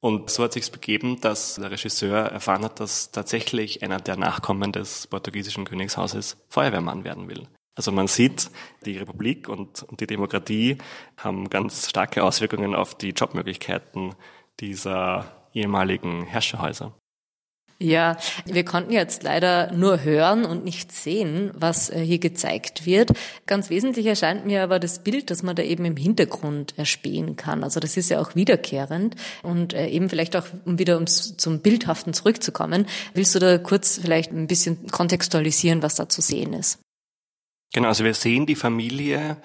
Und 0.00 0.28
so 0.28 0.44
hat 0.44 0.52
sich's 0.52 0.68
begeben, 0.68 1.20
dass 1.20 1.54
der 1.54 1.70
Regisseur 1.70 2.18
erfahren 2.18 2.64
hat, 2.64 2.78
dass 2.78 3.10
tatsächlich 3.10 3.82
einer 3.82 3.98
der 3.98 4.16
Nachkommen 4.16 4.70
des 4.70 5.06
portugiesischen 5.06 5.64
Königshauses 5.64 6.36
Feuerwehrmann 6.48 7.04
werden 7.04 7.28
will. 7.28 7.48
Also 7.76 7.90
man 7.90 8.06
sieht, 8.06 8.50
die 8.84 8.98
Republik 8.98 9.48
und, 9.48 9.86
die 9.98 10.06
Demokratie 10.06 10.78
haben 11.16 11.50
ganz 11.50 11.88
starke 11.88 12.22
Auswirkungen 12.22 12.74
auf 12.74 12.94
die 12.96 13.10
Jobmöglichkeiten 13.10 14.14
dieser 14.60 15.26
ehemaligen 15.52 16.24
Herrscherhäuser. 16.26 16.94
Ja, 17.80 18.16
wir 18.46 18.64
konnten 18.64 18.92
jetzt 18.92 19.24
leider 19.24 19.72
nur 19.72 20.04
hören 20.04 20.44
und 20.44 20.64
nicht 20.64 20.92
sehen, 20.92 21.50
was 21.54 21.90
äh, 21.90 21.98
hier 21.98 22.18
gezeigt 22.18 22.86
wird. 22.86 23.10
Ganz 23.46 23.68
wesentlich 23.68 24.06
erscheint 24.06 24.46
mir 24.46 24.62
aber 24.62 24.78
das 24.78 25.00
Bild, 25.00 25.28
das 25.30 25.42
man 25.42 25.56
da 25.56 25.64
eben 25.64 25.84
im 25.84 25.96
Hintergrund 25.96 26.74
erspähen 26.78 27.34
kann. 27.34 27.64
Also 27.64 27.80
das 27.80 27.96
ist 27.96 28.10
ja 28.10 28.20
auch 28.20 28.36
wiederkehrend 28.36 29.16
und 29.42 29.74
äh, 29.74 29.88
eben 29.88 30.08
vielleicht 30.08 30.36
auch, 30.36 30.46
um 30.64 30.78
wieder 30.78 31.04
zum 31.04 31.60
Bildhaften 31.60 32.14
zurückzukommen, 32.14 32.86
willst 33.12 33.34
du 33.34 33.40
da 33.40 33.58
kurz 33.58 33.98
vielleicht 34.00 34.30
ein 34.30 34.46
bisschen 34.46 34.86
kontextualisieren, 34.86 35.82
was 35.82 35.96
da 35.96 36.08
zu 36.08 36.22
sehen 36.22 36.52
ist? 36.52 36.78
Genau, 37.74 37.88
also 37.88 38.04
wir 38.04 38.14
sehen 38.14 38.46
die 38.46 38.54
Familie, 38.54 39.36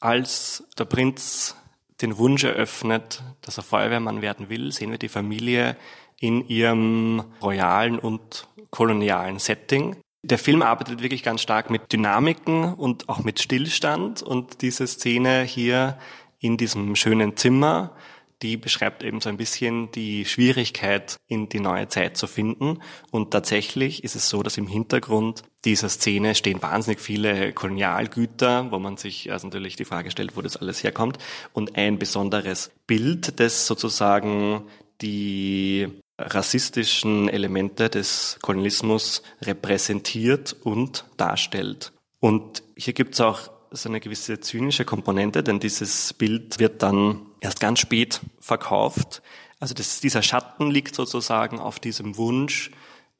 als 0.00 0.64
der 0.76 0.86
Prinz 0.86 1.54
den 2.00 2.18
Wunsch 2.18 2.42
eröffnet, 2.42 3.22
dass 3.42 3.58
er 3.58 3.62
Feuerwehrmann 3.62 4.22
werden 4.22 4.48
will, 4.48 4.72
sehen 4.72 4.90
wir 4.90 4.98
die 4.98 5.08
Familie 5.08 5.76
in 6.18 6.46
ihrem 6.48 7.22
royalen 7.40 8.00
und 8.00 8.48
kolonialen 8.70 9.38
Setting. 9.38 9.96
Der 10.24 10.38
Film 10.38 10.62
arbeitet 10.62 11.00
wirklich 11.00 11.22
ganz 11.22 11.42
stark 11.42 11.70
mit 11.70 11.92
Dynamiken 11.92 12.74
und 12.74 13.08
auch 13.08 13.22
mit 13.22 13.40
Stillstand 13.40 14.20
und 14.20 14.62
diese 14.62 14.88
Szene 14.88 15.44
hier 15.44 15.96
in 16.40 16.56
diesem 16.56 16.96
schönen 16.96 17.36
Zimmer, 17.36 17.94
die 18.42 18.56
beschreibt 18.56 19.02
eben 19.02 19.20
so 19.20 19.28
ein 19.28 19.36
bisschen 19.36 19.90
die 19.92 20.24
Schwierigkeit, 20.24 21.18
in 21.28 21.48
die 21.48 21.60
neue 21.60 21.88
Zeit 21.88 22.16
zu 22.16 22.26
finden. 22.26 22.78
Und 23.10 23.32
tatsächlich 23.32 24.02
ist 24.02 24.16
es 24.16 24.28
so, 24.28 24.42
dass 24.42 24.56
im 24.56 24.66
Hintergrund 24.66 25.42
dieser 25.64 25.88
Szene 25.88 26.34
stehen 26.34 26.62
wahnsinnig 26.62 27.00
viele 27.00 27.52
Kolonialgüter, 27.52 28.70
wo 28.70 28.78
man 28.78 28.96
sich 28.96 29.30
also 29.30 29.46
natürlich 29.46 29.76
die 29.76 29.84
Frage 29.84 30.10
stellt, 30.10 30.36
wo 30.36 30.42
das 30.42 30.56
alles 30.56 30.82
herkommt. 30.82 31.18
Und 31.52 31.76
ein 31.76 31.98
besonderes 31.98 32.70
Bild, 32.86 33.38
das 33.40 33.66
sozusagen 33.66 34.62
die 35.02 35.88
rassistischen 36.18 37.28
Elemente 37.28 37.88
des 37.88 38.38
Kolonialismus 38.42 39.22
repräsentiert 39.42 40.56
und 40.64 41.04
darstellt. 41.16 41.92
Und 42.20 42.62
hier 42.76 42.92
gibt 42.92 43.14
es 43.14 43.20
auch 43.20 43.50
so 43.70 43.88
eine 43.88 44.00
gewisse 44.00 44.40
zynische 44.40 44.84
Komponente, 44.84 45.42
denn 45.42 45.60
dieses 45.60 46.12
Bild 46.12 46.58
wird 46.58 46.82
dann 46.82 47.26
erst 47.40 47.60
ganz 47.60 47.78
spät 47.78 48.20
verkauft. 48.40 49.22
Also 49.60 49.74
das, 49.74 50.00
dieser 50.00 50.22
Schatten 50.22 50.70
liegt 50.70 50.94
sozusagen 50.94 51.58
auf 51.58 51.78
diesem 51.78 52.16
Wunsch, 52.16 52.70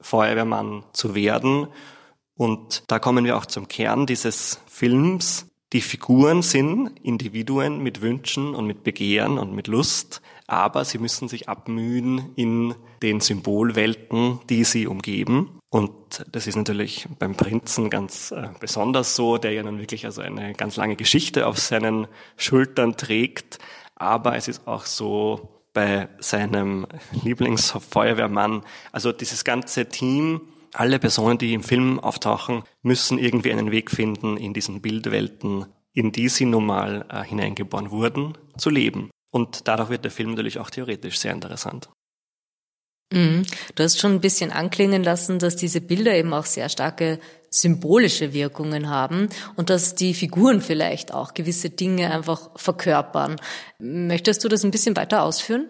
Feuerwehrmann 0.01 0.83
zu 0.93 1.15
werden. 1.15 1.67
Und 2.35 2.83
da 2.87 2.99
kommen 2.99 3.23
wir 3.23 3.37
auch 3.37 3.45
zum 3.45 3.67
Kern 3.67 4.07
dieses 4.07 4.59
Films. 4.67 5.45
Die 5.73 5.81
Figuren 5.81 6.41
sind 6.41 6.99
Individuen 7.01 7.81
mit 7.81 8.01
Wünschen 8.01 8.55
und 8.55 8.65
mit 8.65 8.83
Begehren 8.83 9.37
und 9.37 9.53
mit 9.53 9.67
Lust, 9.67 10.21
aber 10.51 10.83
sie 10.83 10.97
müssen 10.97 11.29
sich 11.29 11.47
abmühen 11.47 12.33
in 12.35 12.75
den 13.01 13.21
Symbolwelten, 13.21 14.41
die 14.49 14.65
sie 14.65 14.85
umgeben. 14.85 15.59
Und 15.69 16.25
das 16.29 16.45
ist 16.45 16.57
natürlich 16.57 17.07
beim 17.19 17.35
Prinzen 17.35 17.89
ganz 17.89 18.31
äh, 18.31 18.49
besonders 18.59 19.15
so, 19.15 19.37
der 19.37 19.53
ja 19.53 19.63
nun 19.63 19.79
wirklich 19.79 20.05
also 20.05 20.21
eine 20.21 20.53
ganz 20.53 20.75
lange 20.75 20.97
Geschichte 20.97 21.47
auf 21.47 21.57
seinen 21.57 22.05
Schultern 22.35 22.97
trägt. 22.97 23.59
Aber 23.95 24.35
es 24.35 24.49
ist 24.49 24.67
auch 24.67 24.85
so 24.85 25.63
bei 25.71 26.09
seinem 26.19 26.85
Lieblingsfeuerwehrmann. 27.23 28.63
Also 28.91 29.13
dieses 29.13 29.45
ganze 29.45 29.87
Team, 29.87 30.41
alle 30.73 30.99
Personen, 30.99 31.37
die 31.37 31.53
im 31.53 31.63
Film 31.63 31.97
auftauchen, 31.97 32.63
müssen 32.81 33.17
irgendwie 33.17 33.53
einen 33.53 33.71
Weg 33.71 33.89
finden, 33.89 34.35
in 34.35 34.53
diesen 34.53 34.81
Bildwelten, 34.81 35.67
in 35.93 36.11
die 36.11 36.27
sie 36.27 36.45
nun 36.45 36.65
mal 36.65 37.05
äh, 37.09 37.23
hineingeboren 37.23 37.89
wurden, 37.89 38.37
zu 38.57 38.69
leben. 38.69 39.11
Und 39.31 39.67
dadurch 39.67 39.89
wird 39.89 40.03
der 40.03 40.11
Film 40.11 40.31
natürlich 40.31 40.59
auch 40.59 40.69
theoretisch 40.69 41.17
sehr 41.17 41.31
interessant. 41.31 41.89
Mhm. 43.11 43.45
Du 43.75 43.83
hast 43.83 43.99
schon 43.99 44.13
ein 44.13 44.21
bisschen 44.21 44.51
anklingen 44.51 45.03
lassen, 45.03 45.39
dass 45.39 45.55
diese 45.55 45.81
Bilder 45.81 46.15
eben 46.15 46.33
auch 46.33 46.45
sehr 46.45 46.69
starke 46.69 47.19
symbolische 47.49 48.33
Wirkungen 48.33 48.89
haben 48.89 49.27
und 49.57 49.69
dass 49.69 49.95
die 49.95 50.13
Figuren 50.13 50.61
vielleicht 50.61 51.13
auch 51.13 51.33
gewisse 51.33 51.69
Dinge 51.69 52.11
einfach 52.11 52.49
verkörpern. 52.55 53.35
Möchtest 53.79 54.43
du 54.43 54.47
das 54.47 54.63
ein 54.63 54.71
bisschen 54.71 54.95
weiter 54.95 55.23
ausführen? 55.23 55.67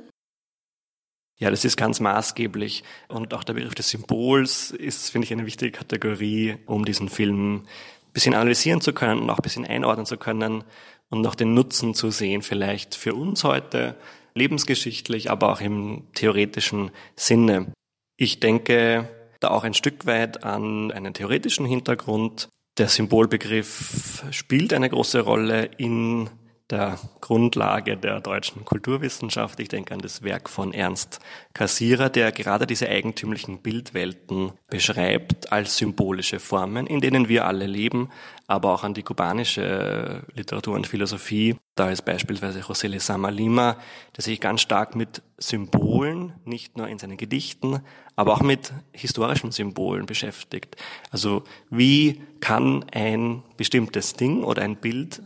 Ja, 1.39 1.49
das 1.49 1.65
ist 1.65 1.75
ganz 1.75 1.99
maßgeblich. 1.99 2.83
Und 3.07 3.33
auch 3.33 3.43
der 3.43 3.53
Begriff 3.53 3.73
des 3.73 3.89
Symbols 3.89 4.69
ist, 4.69 5.09
finde 5.09 5.25
ich, 5.25 5.33
eine 5.33 5.47
wichtige 5.47 5.71
Kategorie, 5.71 6.57
um 6.67 6.85
diesen 6.85 7.09
Film 7.09 7.55
ein 7.55 7.67
bisschen 8.13 8.35
analysieren 8.35 8.81
zu 8.81 8.93
können 8.93 9.19
und 9.19 9.29
auch 9.31 9.39
ein 9.39 9.43
bisschen 9.43 9.65
einordnen 9.65 10.05
zu 10.05 10.17
können 10.17 10.63
und 11.11 11.21
noch 11.21 11.35
den 11.35 11.53
Nutzen 11.53 11.93
zu 11.93 12.09
sehen, 12.09 12.41
vielleicht 12.41 12.95
für 12.95 13.13
uns 13.13 13.43
heute, 13.43 13.95
lebensgeschichtlich, 14.33 15.29
aber 15.29 15.51
auch 15.51 15.61
im 15.61 16.07
theoretischen 16.13 16.89
Sinne. 17.15 17.73
Ich 18.17 18.39
denke 18.39 19.09
da 19.39 19.49
auch 19.49 19.63
ein 19.63 19.73
Stück 19.73 20.05
weit 20.05 20.43
an 20.43 20.91
einen 20.91 21.13
theoretischen 21.13 21.65
Hintergrund. 21.65 22.47
Der 22.77 22.87
Symbolbegriff 22.87 24.23
spielt 24.31 24.73
eine 24.73 24.89
große 24.89 25.19
Rolle 25.19 25.69
in 25.77 26.29
der 26.71 26.97
Grundlage 27.19 27.97
der 27.97 28.21
deutschen 28.21 28.65
Kulturwissenschaft. 28.65 29.59
Ich 29.59 29.67
denke 29.67 29.93
an 29.93 29.99
das 29.99 30.23
Werk 30.23 30.49
von 30.49 30.73
Ernst 30.73 31.19
Cassirer, 31.53 32.09
der 32.09 32.31
gerade 32.31 32.65
diese 32.65 32.87
eigentümlichen 32.87 33.61
Bildwelten 33.61 34.53
beschreibt 34.67 35.51
als 35.51 35.77
symbolische 35.77 36.39
Formen, 36.39 36.87
in 36.87 37.01
denen 37.01 37.27
wir 37.27 37.45
alle 37.45 37.67
leben, 37.67 38.09
aber 38.47 38.73
auch 38.73 38.83
an 38.83 38.93
die 38.93 39.03
kubanische 39.03 40.23
Literatur 40.33 40.75
und 40.75 40.87
Philosophie. 40.87 41.55
Da 41.75 41.89
ist 41.89 42.03
beispielsweise 42.03 42.61
José 42.61 42.87
Lezama 42.87 43.29
Lima, 43.29 43.77
der 44.15 44.23
sich 44.23 44.39
ganz 44.39 44.61
stark 44.61 44.95
mit 44.95 45.21
Symbolen, 45.37 46.33
nicht 46.45 46.77
nur 46.77 46.87
in 46.87 46.99
seinen 46.99 47.17
Gedichten, 47.17 47.81
aber 48.15 48.33
auch 48.33 48.41
mit 48.41 48.73
historischen 48.91 49.51
Symbolen 49.51 50.05
beschäftigt. 50.05 50.75
Also 51.09 51.43
wie 51.69 52.21
kann 52.39 52.85
ein 52.91 53.43
bestimmtes 53.57 54.13
Ding 54.13 54.43
oder 54.43 54.61
ein 54.61 54.75
Bild 54.75 55.21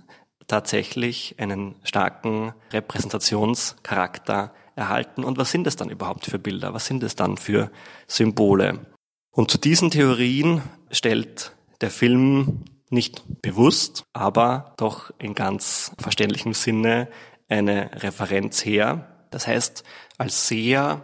tatsächlich 0.48 1.36
einen 1.40 1.76
starken 1.84 2.54
Repräsentationscharakter 2.72 4.54
erhalten. 4.76 5.24
Und 5.24 5.38
was 5.38 5.52
sind 5.52 5.68
es 5.68 5.76
dann 5.76 5.90
überhaupt 5.90 6.26
für 6.26 6.40
Bilder? 6.40 6.74
Was 6.74 6.86
sind 6.86 7.04
es 7.04 7.16
dann 7.16 7.38
für 7.38 7.72
Symbole? 8.08 8.86
Und 9.32 9.52
zu 9.52 9.58
diesen 9.58 9.92
Theorien 9.92 10.62
stellt 10.92 11.56
der 11.82 11.92
Film 11.92 12.64
nicht 12.90 13.24
bewusst, 13.42 14.04
aber 14.14 14.74
doch 14.78 15.12
in 15.18 15.36
ganz 15.36 15.92
verständlichem 15.98 16.54
Sinne 16.54 17.10
eine 17.50 17.92
Referenz 18.02 18.64
her. 18.64 19.28
Das 19.32 19.48
heißt, 19.48 19.84
als 20.18 20.48
Seher 20.48 21.04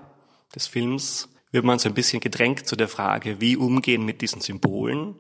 des 0.55 0.67
Films 0.67 1.29
wird 1.51 1.65
man 1.65 1.79
so 1.79 1.89
ein 1.89 1.95
bisschen 1.95 2.21
gedrängt 2.21 2.67
zu 2.67 2.75
der 2.75 2.87
Frage, 2.87 3.41
wie 3.41 3.57
umgehen 3.57 4.05
mit 4.05 4.21
diesen 4.21 4.41
Symbolen 4.41 5.15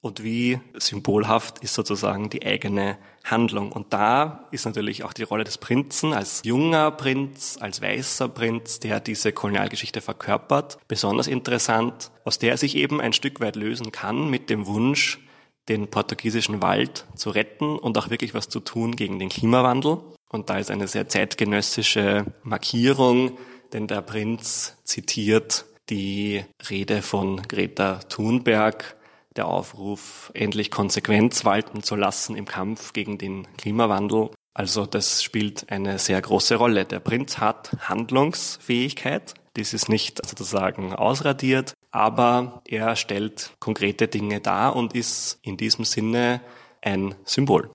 und 0.00 0.22
wie 0.22 0.60
symbolhaft 0.74 1.58
ist 1.60 1.74
sozusagen 1.74 2.30
die 2.30 2.44
eigene 2.44 2.98
Handlung. 3.24 3.72
Und 3.72 3.92
da 3.92 4.46
ist 4.52 4.64
natürlich 4.64 5.02
auch 5.02 5.12
die 5.12 5.24
Rolle 5.24 5.44
des 5.44 5.58
Prinzen 5.58 6.12
als 6.12 6.42
junger 6.44 6.90
Prinz, 6.92 7.58
als 7.60 7.82
weißer 7.82 8.28
Prinz, 8.28 8.78
der 8.78 9.00
diese 9.00 9.32
Kolonialgeschichte 9.32 10.00
verkörpert, 10.00 10.78
besonders 10.86 11.26
interessant, 11.26 12.12
aus 12.24 12.38
der 12.38 12.52
er 12.52 12.56
sich 12.56 12.76
eben 12.76 13.00
ein 13.00 13.12
Stück 13.12 13.40
weit 13.40 13.56
lösen 13.56 13.90
kann 13.90 14.30
mit 14.30 14.48
dem 14.48 14.66
Wunsch, 14.66 15.20
den 15.68 15.88
portugiesischen 15.88 16.62
Wald 16.62 17.06
zu 17.16 17.30
retten 17.30 17.76
und 17.76 17.98
auch 17.98 18.10
wirklich 18.10 18.34
was 18.34 18.48
zu 18.48 18.60
tun 18.60 18.94
gegen 18.94 19.18
den 19.18 19.28
Klimawandel. 19.28 19.98
Und 20.28 20.50
da 20.50 20.58
ist 20.58 20.70
eine 20.70 20.86
sehr 20.86 21.08
zeitgenössische 21.08 22.26
Markierung, 22.42 23.38
denn 23.72 23.88
der 23.88 24.02
Prinz 24.02 24.76
zitiert 24.84 25.64
die 25.90 26.44
Rede 26.68 27.02
von 27.02 27.42
Greta 27.42 28.00
Thunberg, 28.08 28.96
der 29.36 29.48
Aufruf, 29.48 30.30
endlich 30.34 30.70
Konsequenz 30.70 31.44
walten 31.44 31.82
zu 31.82 31.96
lassen 31.96 32.36
im 32.36 32.46
Kampf 32.46 32.92
gegen 32.92 33.18
den 33.18 33.46
Klimawandel. 33.56 34.30
Also 34.54 34.86
das 34.86 35.22
spielt 35.22 35.70
eine 35.70 35.98
sehr 35.98 36.20
große 36.20 36.56
Rolle. 36.56 36.84
Der 36.84 37.00
Prinz 37.00 37.38
hat 37.38 37.76
Handlungsfähigkeit. 37.80 39.34
Dies 39.56 39.74
ist 39.74 39.88
nicht 39.88 40.26
sozusagen 40.26 40.94
ausradiert, 40.94 41.74
aber 41.90 42.62
er 42.66 42.96
stellt 42.96 43.52
konkrete 43.58 44.08
Dinge 44.08 44.40
dar 44.40 44.76
und 44.76 44.94
ist 44.94 45.38
in 45.42 45.56
diesem 45.56 45.84
Sinne 45.84 46.40
ein 46.82 47.14
Symbol. 47.24 47.70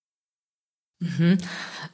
Mhm. 1.00 1.39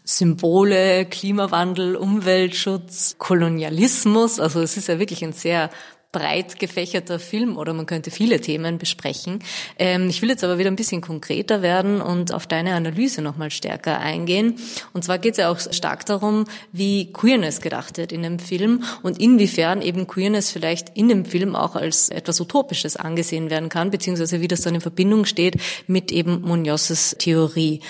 Symbole, 0.04 1.06
Klimawandel, 1.06 1.96
Umweltschutz, 1.96 3.16
Kolonialismus. 3.18 4.40
Also 4.40 4.62
es 4.62 4.76
ist 4.76 4.90
ja 4.90 5.00
wirklich 5.00 5.24
ein 5.24 5.34
sehr 5.34 5.70
breit 6.12 6.60
gefächerter 6.60 7.20
Film 7.20 7.58
oder 7.58 7.74
man 7.74 7.86
könnte 7.86 8.12
viele 8.12 8.40
Themen 8.40 8.78
besprechen. 8.78 9.40
Ähm, 9.78 10.10
ich 10.10 10.22
will 10.22 10.30
jetzt 10.30 10.44
aber 10.44 10.58
wieder 10.58 10.72
ein 10.72 10.76
bisschen 10.76 11.02
konkreter 11.02 11.62
werden 11.62 12.02
und 12.02 12.34
auf 12.34 12.48
deine 12.48 12.76
Analyse 12.76 13.22
nochmal 13.22 13.52
stärker 13.52 14.00
eingehen. 14.00 14.56
Und 14.94 15.04
zwar 15.04 15.20
geht 15.20 15.34
es 15.34 15.38
ja 15.38 15.50
auch 15.50 15.60
stark 15.60 16.06
darum, 16.06 16.46
wie 16.72 17.12
Queerness 17.12 17.62
gedacht 17.62 17.98
wird 17.98 18.12
in 18.12 18.24
dem 18.24 18.40
Film 18.40 18.84
und 19.04 19.20
inwiefern 19.20 19.82
eben 19.82 20.08
Queerness 20.08 20.52
vielleicht 20.52 20.96
in 20.96 21.10
dem 21.10 21.26
Film 21.26 21.56
auch 21.56 21.76
als 21.76 22.10
etwas 22.10 22.40
Utopisches 22.40 22.96
angesehen 22.96 23.50
werden 23.50 23.70
kann, 23.70 23.92
beziehungsweise 23.92 24.42
wie 24.42 24.48
das 24.48 24.62
dann 24.62 24.76
in 24.76 24.82
Verbindung 24.82 25.26
steht 25.26 25.58
mit 25.88 26.12
eben 26.12 26.42
Munoz's 26.42 27.16
Theorie. 27.20 27.82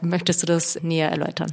Möchtest 0.00 0.42
du 0.42 0.46
das 0.46 0.82
näher 0.82 1.10
erläutern? 1.10 1.52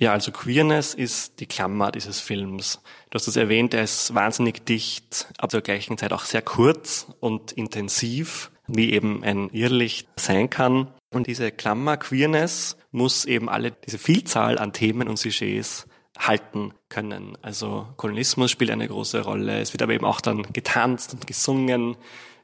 Ja, 0.00 0.12
also 0.12 0.32
Queerness 0.32 0.94
ist 0.94 1.40
die 1.40 1.46
Klammer 1.46 1.92
dieses 1.92 2.20
Films. 2.20 2.80
Du 3.10 3.16
hast 3.16 3.28
es 3.28 3.36
erwähnt, 3.36 3.74
er 3.74 3.82
ist 3.82 4.14
wahnsinnig 4.14 4.64
dicht, 4.64 5.26
aber 5.36 5.50
zur 5.50 5.60
gleichen 5.60 5.98
Zeit 5.98 6.14
auch 6.14 6.24
sehr 6.24 6.40
kurz 6.40 7.06
und 7.20 7.52
intensiv, 7.52 8.50
wie 8.66 8.94
eben 8.94 9.22
ein 9.22 9.50
Irrlicht 9.50 10.08
sein 10.16 10.48
kann. 10.48 10.88
Und 11.12 11.26
diese 11.26 11.52
Klammer 11.52 11.98
Queerness 11.98 12.78
muss 12.92 13.26
eben 13.26 13.50
alle, 13.50 13.72
diese 13.72 13.98
Vielzahl 13.98 14.58
an 14.58 14.72
Themen 14.72 15.06
und 15.06 15.18
Sujets 15.18 15.86
halten 16.18 16.72
können. 16.88 17.36
Also 17.42 17.86
Kolonismus 17.98 18.50
spielt 18.50 18.70
eine 18.70 18.88
große 18.88 19.20
Rolle. 19.20 19.60
Es 19.60 19.74
wird 19.74 19.82
aber 19.82 19.92
eben 19.92 20.06
auch 20.06 20.22
dann 20.22 20.44
getanzt 20.44 21.12
und 21.12 21.26
gesungen. 21.26 21.98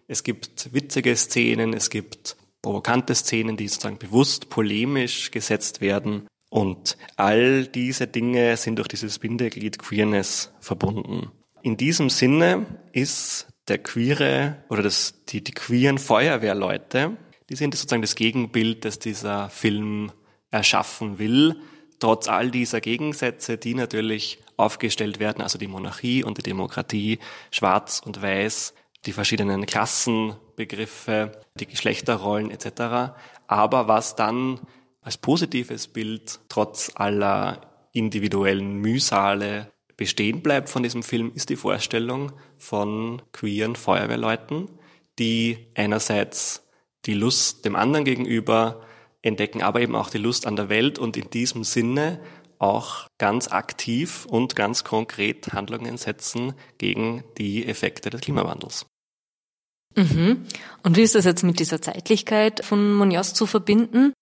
Es 0.09 0.25
gibt 0.25 0.75
witzige 0.75 1.17
Szenen, 1.17 1.73
es 1.73 1.89
gibt 1.89 2.37
provokante 2.61 3.15
Szenen, 3.15 3.57
die 3.57 3.69
sozusagen 3.69 3.97
bewusst 3.97 4.51
polemisch 4.51 5.31
gesetzt 5.31 5.81
werden. 5.81 6.27
Und 6.49 6.97
all 7.17 7.67
diese 7.67 8.07
Dinge 8.07 8.57
sind 8.57 8.77
durch 8.77 8.89
dieses 8.89 9.19
Bindeglied 9.19 9.79
Queerness 9.79 10.53
verbunden. 10.61 11.31
In 11.63 11.77
diesem 11.77 12.11
Sinne 12.11 12.67
ist 12.93 13.49
der 13.69 13.79
queere 13.79 14.65
oder 14.69 14.83
das, 14.83 15.25
die, 15.29 15.43
die 15.43 15.53
queeren 15.53 15.99
Feuerwehrleute, 15.99 17.17
die 17.49 17.57
sind 17.57 17.75
sozusagen 17.75 18.03
das 18.03 18.15
Gegenbild, 18.15 18.85
das 18.85 18.99
dieser 18.99 19.51
Film 19.51 20.13
erschaffen 20.51 21.19
will, 21.19 21.61
trotz 21.99 22.29
all 22.29 22.51
dieser 22.51 22.81
Gegensätze, 22.81 23.59
die 23.59 23.75
natürlich 23.75 24.39
aufgestellt 24.57 25.19
werden, 25.19 25.43
also 25.43 25.59
die 25.59 25.67
Monarchie 25.69 26.25
und 26.25 26.39
die 26.39 26.43
Demokratie, 26.43 27.19
schwarz 27.51 28.01
und 28.05 28.23
weiß, 28.23 28.75
die 29.05 29.13
verschiedenen 29.13 29.67
Klassenbegriffe, 29.67 31.33
die 31.59 31.67
Geschlechterrollen 31.67 32.51
etc. 32.51 33.15
Aber 33.47 33.89
was 33.89 34.17
dann 34.17 34.61
als 35.07 35.19
positives 35.19 35.87
Bild 35.87 36.41
trotz 36.49 36.91
aller 36.97 37.61
individuellen 37.93 38.79
Mühsale 38.79 39.71
bestehen 39.97 40.43
bleibt 40.43 40.69
von 40.69 40.83
diesem 40.83 41.05
Film, 41.05 41.31
ist 41.33 41.49
die 41.49 41.55
Vorstellung 41.55 42.33
von 42.59 43.23
queeren 43.31 43.77
Feuerwehrleuten, 43.77 44.69
die 45.21 45.69
einerseits 45.77 46.69
die 47.05 47.15
Lust 47.15 47.65
dem 47.65 47.77
anderen 47.77 48.05
gegenüber 48.05 48.83
entdecken, 49.23 49.63
aber 49.63 49.81
eben 49.81 49.95
auch 49.95 50.11
die 50.11 50.19
Lust 50.19 50.45
an 50.45 50.57
der 50.57 50.69
Welt 50.69 50.99
und 50.99 51.17
in 51.17 51.31
diesem 51.31 51.63
Sinne 51.63 52.21
auch 52.59 53.07
ganz 53.17 53.47
aktiv 53.47 54.27
und 54.29 54.57
ganz 54.57 54.83
konkret 54.83 55.53
Handlungen 55.53 55.99
setzen 55.99 56.55
gegen 56.79 57.23
die 57.39 57.65
Effekte 57.65 58.11
des 58.11 58.23
Klimawandels. 58.23 58.87
Mhm. 59.95 60.47
Und 60.83 60.97
wie 60.97 61.03
ist 61.03 61.15
das 61.15 61.25
jetzt 61.25 61.45
mit 61.45 61.61
dieser 61.61 61.81
Zeitlichkeit 61.81 62.65
von 62.65 62.93
Munoz 62.95 63.35
zu 63.35 63.47
verbinden? 63.47 64.13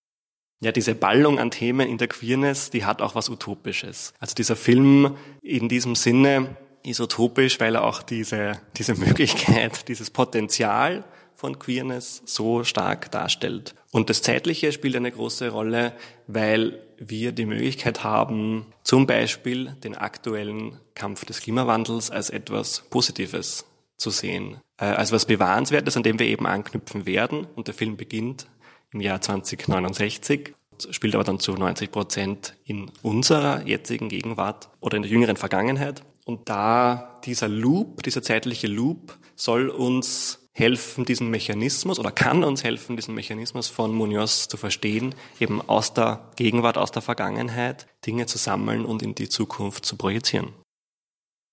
Ja, 0.61 0.73
diese 0.73 0.95
Ballung 0.95 1.38
an 1.38 1.51
Themen 1.51 1.88
in 1.88 1.99
der 1.99 2.09
Queerness, 2.09 2.71
die 2.71 2.85
hat 2.85 3.03
auch 3.03 3.14
was 3.14 3.29
Utopisches. 3.29 4.14
Also 4.19 4.35
dieser 4.35 4.57
Film 4.57 5.17
in 5.43 5.69
diesem 5.69 5.95
Sinne 5.95 6.57
ist 6.85 7.01
utopisch, 7.01 7.61
weil 7.61 7.75
er 7.75 7.85
auch 7.85 8.03
diese, 8.03 8.61
diese 8.77 8.95
Möglichkeit, 8.99 9.88
dieses 9.88 10.11
Potenzial 10.11 11.05
von 11.35 11.59
Queerness 11.59 12.23
so 12.25 12.64
stark 12.64 13.11
darstellt. 13.11 13.75
Und 13.90 14.09
das 14.11 14.23
Zeitliche 14.23 14.73
spielt 14.73 14.97
eine 14.97 15.11
große 15.11 15.51
Rolle, 15.51 15.93
weil 16.27 16.81
wir 16.99 17.33
die 17.33 17.47
Möglichkeit 17.47 18.05
haben, 18.05 18.67
zum 18.83 19.07
Beispiel 19.07 19.73
den 19.85 19.97
aktuellen 19.97 20.79
Kampf 20.95 21.25
des 21.25 21.40
Klimawandels 21.40 22.11
als 22.11 22.31
etwas 22.31 22.85
Positives 22.90 23.67
zu 23.97 24.11
sehen, 24.11 24.61
äh, 24.79 24.87
als 24.87 25.12
was 25.12 25.27
Bewahrenswertes, 25.27 25.97
an 25.97 26.03
dem 26.03 26.19
wir 26.19 26.27
eben 26.27 26.47
anknüpfen 26.47 27.07
werden. 27.07 27.47
Und 27.55 27.67
der 27.67 27.75
Film 27.75 27.97
beginnt 27.97 28.47
im 28.94 29.00
Jahr 29.00 29.20
2069, 29.20 30.54
spielt 30.90 31.14
aber 31.14 31.24
dann 31.24 31.38
zu 31.38 31.52
90 31.52 31.90
Prozent 31.90 32.54
in 32.64 32.90
unserer 33.02 33.66
jetzigen 33.66 34.09
Gegenwart 34.09 34.70
oder 34.80 34.96
in 34.96 35.02
der 35.02 35.12
jüngeren 35.12 35.37
Vergangenheit. 35.37 36.02
Und 36.24 36.48
da 36.48 37.20
dieser 37.24 37.48
Loop, 37.48 38.02
dieser 38.02 38.22
zeitliche 38.22 38.66
Loop 38.66 39.18
soll 39.37 39.68
uns 39.68 40.48
helfen, 40.52 41.04
diesen 41.04 41.30
Mechanismus 41.30 41.98
oder 41.98 42.12
kann 42.12 42.44
uns 42.44 42.62
helfen, 42.62 42.96
diesen 42.96 43.14
Mechanismus 43.14 43.68
von 43.68 43.92
Munoz 43.92 44.48
zu 44.48 44.57
verstehen, 44.57 45.14
eben 45.40 45.61
aus 45.61 45.92
der 45.92 46.30
Gegenwart, 46.37 46.78
aus 46.78 46.92
der 46.92 47.02
Vergangenheit 47.02 47.87
Dinge 48.07 48.26
zu 48.26 48.38
sammeln 48.38 48.85
und 48.85 49.02
in 49.02 49.16
die 49.16 49.28
Zukunft 49.28 49.85
zu 49.85 49.96
projizieren. 49.96 50.52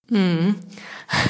Hm. 0.09 0.55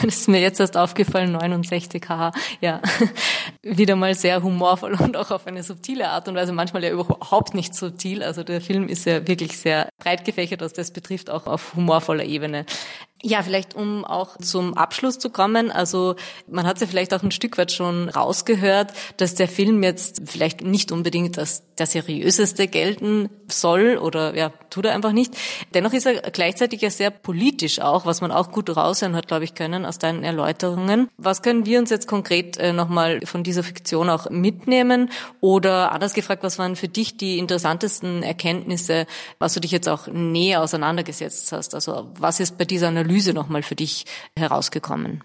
Das 0.04 0.16
ist 0.16 0.28
mir 0.28 0.40
jetzt 0.40 0.60
erst 0.60 0.78
aufgefallen, 0.78 1.32
69 1.32 2.04
haha. 2.08 2.32
Ja, 2.62 2.82
wieder 3.64 3.96
mal 3.96 4.14
sehr 4.14 4.44
humorvoll 4.44 4.94
und 5.00 5.18
auch 5.18 5.32
auf 5.32 5.48
eine 5.48 5.64
subtile 5.64 6.10
Art 6.10 6.28
und 6.28 6.36
Weise, 6.36 6.52
manchmal 6.52 6.84
ja 6.84 6.92
überhaupt 6.92 7.56
nicht 7.56 7.74
subtil. 7.74 8.22
Also 8.22 8.44
der 8.44 8.62
Film 8.62 8.88
ist 8.88 9.06
ja 9.06 9.28
wirklich 9.28 9.58
sehr 9.58 9.90
breit 9.98 10.24
gefächert, 10.24 10.62
was 10.62 10.74
das 10.74 10.92
betrifft, 10.92 11.32
auch 11.32 11.48
auf 11.48 11.74
humorvoller 11.76 12.26
Ebene. 12.26 12.66
Ja, 13.24 13.44
vielleicht 13.44 13.76
um 13.76 14.04
auch 14.04 14.38
zum 14.38 14.74
Abschluss 14.74 15.20
zu 15.20 15.30
kommen. 15.30 15.72
Also 15.72 16.16
man 16.48 16.66
hat 16.66 16.82
ja 16.82 16.88
vielleicht 16.88 17.14
auch 17.14 17.22
ein 17.22 17.30
Stück 17.30 17.58
weit 17.60 17.72
schon 17.72 18.10
rausgehört, 18.10 18.94
dass 19.18 19.36
der 19.36 19.48
Film 19.48 19.84
jetzt 19.84 20.24
vielleicht 20.26 20.62
nicht 20.64 20.92
unbedingt 20.92 21.38
als 21.38 21.64
der 21.78 21.86
seriöseste 21.86 22.68
gelten 22.68 23.30
soll 23.48 23.98
oder 23.98 24.36
ja, 24.36 24.52
tut 24.72 24.86
er 24.86 24.94
einfach 24.94 25.12
nicht. 25.12 25.36
Dennoch 25.76 25.94
ist 25.94 26.08
er 26.08 26.32
gleichzeitig 26.32 26.82
ja 26.82 26.90
sehr 26.90 27.12
politisch 27.12 27.80
auch, 27.80 28.08
was 28.08 28.22
man 28.22 28.32
auch 28.32 28.52
gut 28.52 28.76
raushören 28.76 29.16
hat, 29.16 29.28
glaube 29.28 29.44
ich, 29.44 29.54
können 29.54 29.86
aus 29.86 30.00
deinen 30.00 30.24
Erläuterungen. 30.24 31.08
Was 31.18 31.44
können 31.44 31.66
wir 31.68 31.78
uns 31.78 31.92
jetzt 31.92 32.08
konkret 32.08 32.58
äh, 32.58 32.74
nochmal 32.74 33.20
von 33.26 33.44
dieser 33.44 33.62
Fiktion 33.62 34.10
auch 34.10 34.32
mitnehmen? 34.32 35.12
Oder 35.42 35.92
anders 35.92 36.14
gefragt, 36.14 36.42
was 36.42 36.58
waren 36.58 36.76
für 36.76 36.88
dich 36.88 37.18
die 37.18 37.38
interessantesten 37.38 38.24
Erkenntnisse, 38.24 39.06
was 39.38 39.54
du 39.54 39.60
dich 39.60 39.72
jetzt 39.72 39.90
auch 39.90 40.08
näher 40.08 40.62
auseinandergesetzt 40.62 41.52
hast? 41.52 41.76
Also 41.76 42.10
was 42.18 42.40
ist 42.40 42.58
bei 42.58 42.66
dieser 42.66 42.88
Analyse 42.88 43.11
Analyse 43.12 43.34
nochmal 43.34 43.62
für 43.62 43.76
dich 43.76 44.06
herausgekommen? 44.38 45.22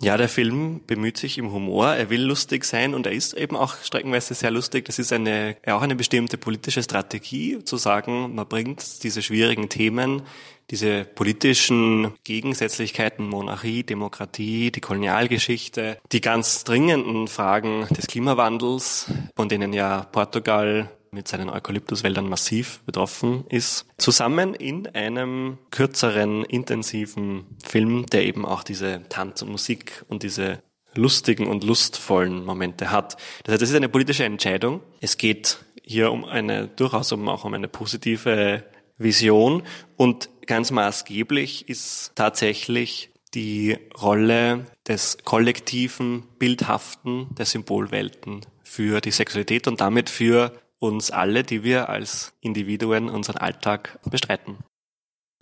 Ja, 0.00 0.16
der 0.16 0.28
Film 0.28 0.80
bemüht 0.86 1.16
sich 1.16 1.38
im 1.38 1.52
Humor. 1.52 1.88
Er 1.88 2.08
will 2.08 2.22
lustig 2.22 2.64
sein 2.64 2.94
und 2.94 3.06
er 3.06 3.12
ist 3.12 3.34
eben 3.34 3.56
auch 3.56 3.76
streckenweise 3.82 4.34
sehr 4.34 4.52
lustig. 4.52 4.84
Das 4.84 5.00
ist 5.00 5.12
eine, 5.12 5.56
auch 5.66 5.82
eine 5.82 5.96
bestimmte 5.96 6.38
politische 6.38 6.84
Strategie, 6.84 7.64
zu 7.64 7.76
sagen, 7.76 8.34
man 8.34 8.46
bringt 8.46 9.02
diese 9.02 9.22
schwierigen 9.22 9.68
Themen, 9.68 10.22
diese 10.70 11.04
politischen 11.04 12.12
Gegensätzlichkeiten, 12.22 13.28
Monarchie, 13.28 13.82
Demokratie, 13.82 14.70
die 14.70 14.80
Kolonialgeschichte, 14.80 15.98
die 16.12 16.20
ganz 16.20 16.62
dringenden 16.62 17.26
Fragen 17.26 17.88
des 17.90 18.06
Klimawandels, 18.06 19.06
von 19.34 19.48
denen 19.48 19.72
ja 19.72 20.02
Portugal 20.12 20.90
mit 21.10 21.28
seinen 21.28 21.50
Eukalyptuswäldern 21.50 22.28
massiv 22.28 22.80
betroffen 22.84 23.44
ist, 23.48 23.86
zusammen 23.96 24.54
in 24.54 24.86
einem 24.88 25.58
kürzeren, 25.70 26.44
intensiven 26.44 27.46
Film, 27.64 28.06
der 28.06 28.24
eben 28.24 28.44
auch 28.44 28.62
diese 28.62 29.02
Tanz 29.08 29.42
und 29.42 29.50
Musik 29.50 30.04
und 30.08 30.22
diese 30.22 30.62
lustigen 30.94 31.46
und 31.46 31.64
lustvollen 31.64 32.44
Momente 32.44 32.90
hat. 32.90 33.16
Das 33.44 33.54
heißt, 33.54 33.62
es 33.62 33.70
ist 33.70 33.76
eine 33.76 33.88
politische 33.88 34.24
Entscheidung. 34.24 34.80
Es 35.00 35.16
geht 35.16 35.58
hier 35.82 36.12
um 36.12 36.24
eine, 36.24 36.68
durchaus 36.68 37.12
um 37.12 37.28
auch 37.28 37.44
um 37.44 37.54
eine 37.54 37.68
positive 37.68 38.64
Vision 38.98 39.62
und 39.96 40.28
ganz 40.46 40.70
maßgeblich 40.70 41.68
ist 41.68 42.12
tatsächlich 42.14 43.10
die 43.34 43.76
Rolle 44.00 44.66
des 44.86 45.18
kollektiven, 45.24 46.24
bildhaften, 46.38 47.28
der 47.36 47.46
Symbolwelten 47.46 48.40
für 48.62 49.00
die 49.00 49.10
Sexualität 49.10 49.68
und 49.68 49.80
damit 49.80 50.10
für 50.10 50.52
uns 50.78 51.10
alle, 51.10 51.42
die 51.42 51.62
wir 51.62 51.88
als 51.88 52.34
Individuen 52.40 53.08
unseren 53.08 53.38
Alltag 53.38 53.98
bestreiten. 54.08 54.58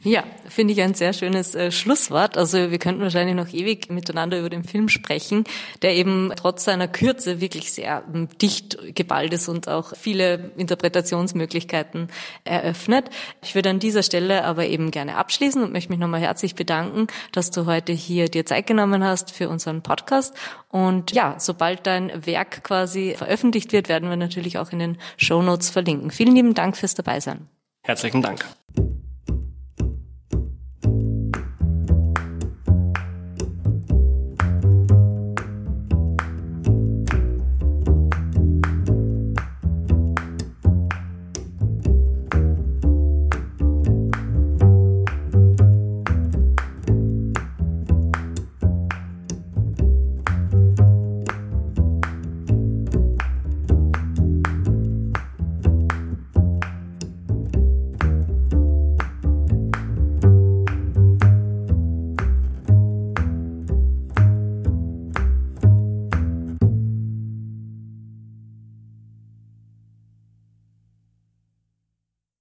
Ja, 0.02 0.24
finde 0.48 0.74
ich 0.74 0.82
ein 0.82 0.94
sehr 0.94 1.12
schönes 1.14 1.54
äh, 1.54 1.72
Schlusswort. 1.72 2.36
Also 2.36 2.70
wir 2.70 2.78
könnten 2.78 3.00
wahrscheinlich 3.00 3.34
noch 3.34 3.52
ewig 3.52 3.90
miteinander 3.90 4.38
über 4.38 4.50
den 4.50 4.62
Film 4.62 4.88
sprechen, 4.88 5.44
der 5.80 5.96
eben 5.96 6.32
trotz 6.36 6.64
seiner 6.64 6.86
Kürze 6.86 7.40
wirklich 7.40 7.72
sehr 7.72 8.04
ähm, 8.12 8.28
dicht 8.40 8.94
geballt 8.94 9.32
ist 9.32 9.48
und 9.48 9.68
auch 9.68 9.96
viele 9.96 10.52
Interpretationsmöglichkeiten 10.58 12.08
eröffnet. 12.44 13.08
Ich 13.42 13.54
würde 13.54 13.70
an 13.70 13.78
dieser 13.78 14.02
Stelle 14.02 14.44
aber 14.44 14.66
eben 14.66 14.90
gerne 14.90 15.16
abschließen 15.16 15.62
und 15.62 15.72
möchte 15.72 15.90
mich 15.90 15.98
nochmal 15.98 16.20
herzlich 16.20 16.54
bedanken, 16.54 17.06
dass 17.32 17.50
du 17.50 17.64
heute 17.64 17.92
hier 17.92 18.28
dir 18.28 18.44
Zeit 18.44 18.66
genommen 18.66 19.02
hast 19.02 19.30
für 19.30 19.48
unseren 19.48 19.82
Podcast. 19.82 20.34
Und 20.68 21.12
ja, 21.12 21.36
sobald 21.38 21.86
dein 21.86 22.26
Werk 22.26 22.62
quasi 22.62 23.14
veröffentlicht 23.16 23.72
wird, 23.72 23.88
werden 23.88 24.10
wir 24.10 24.16
natürlich 24.16 24.58
auch 24.58 24.72
in 24.72 24.78
den 24.78 24.98
Show 25.16 25.40
Notes 25.42 25.70
verlinken. 25.70 26.10
Vielen 26.10 26.36
lieben 26.36 26.54
Dank 26.54 26.76
fürs 26.76 26.94
Dabeisein. 26.94 27.48
Herzlichen 27.82 28.20
Dank. 28.20 28.44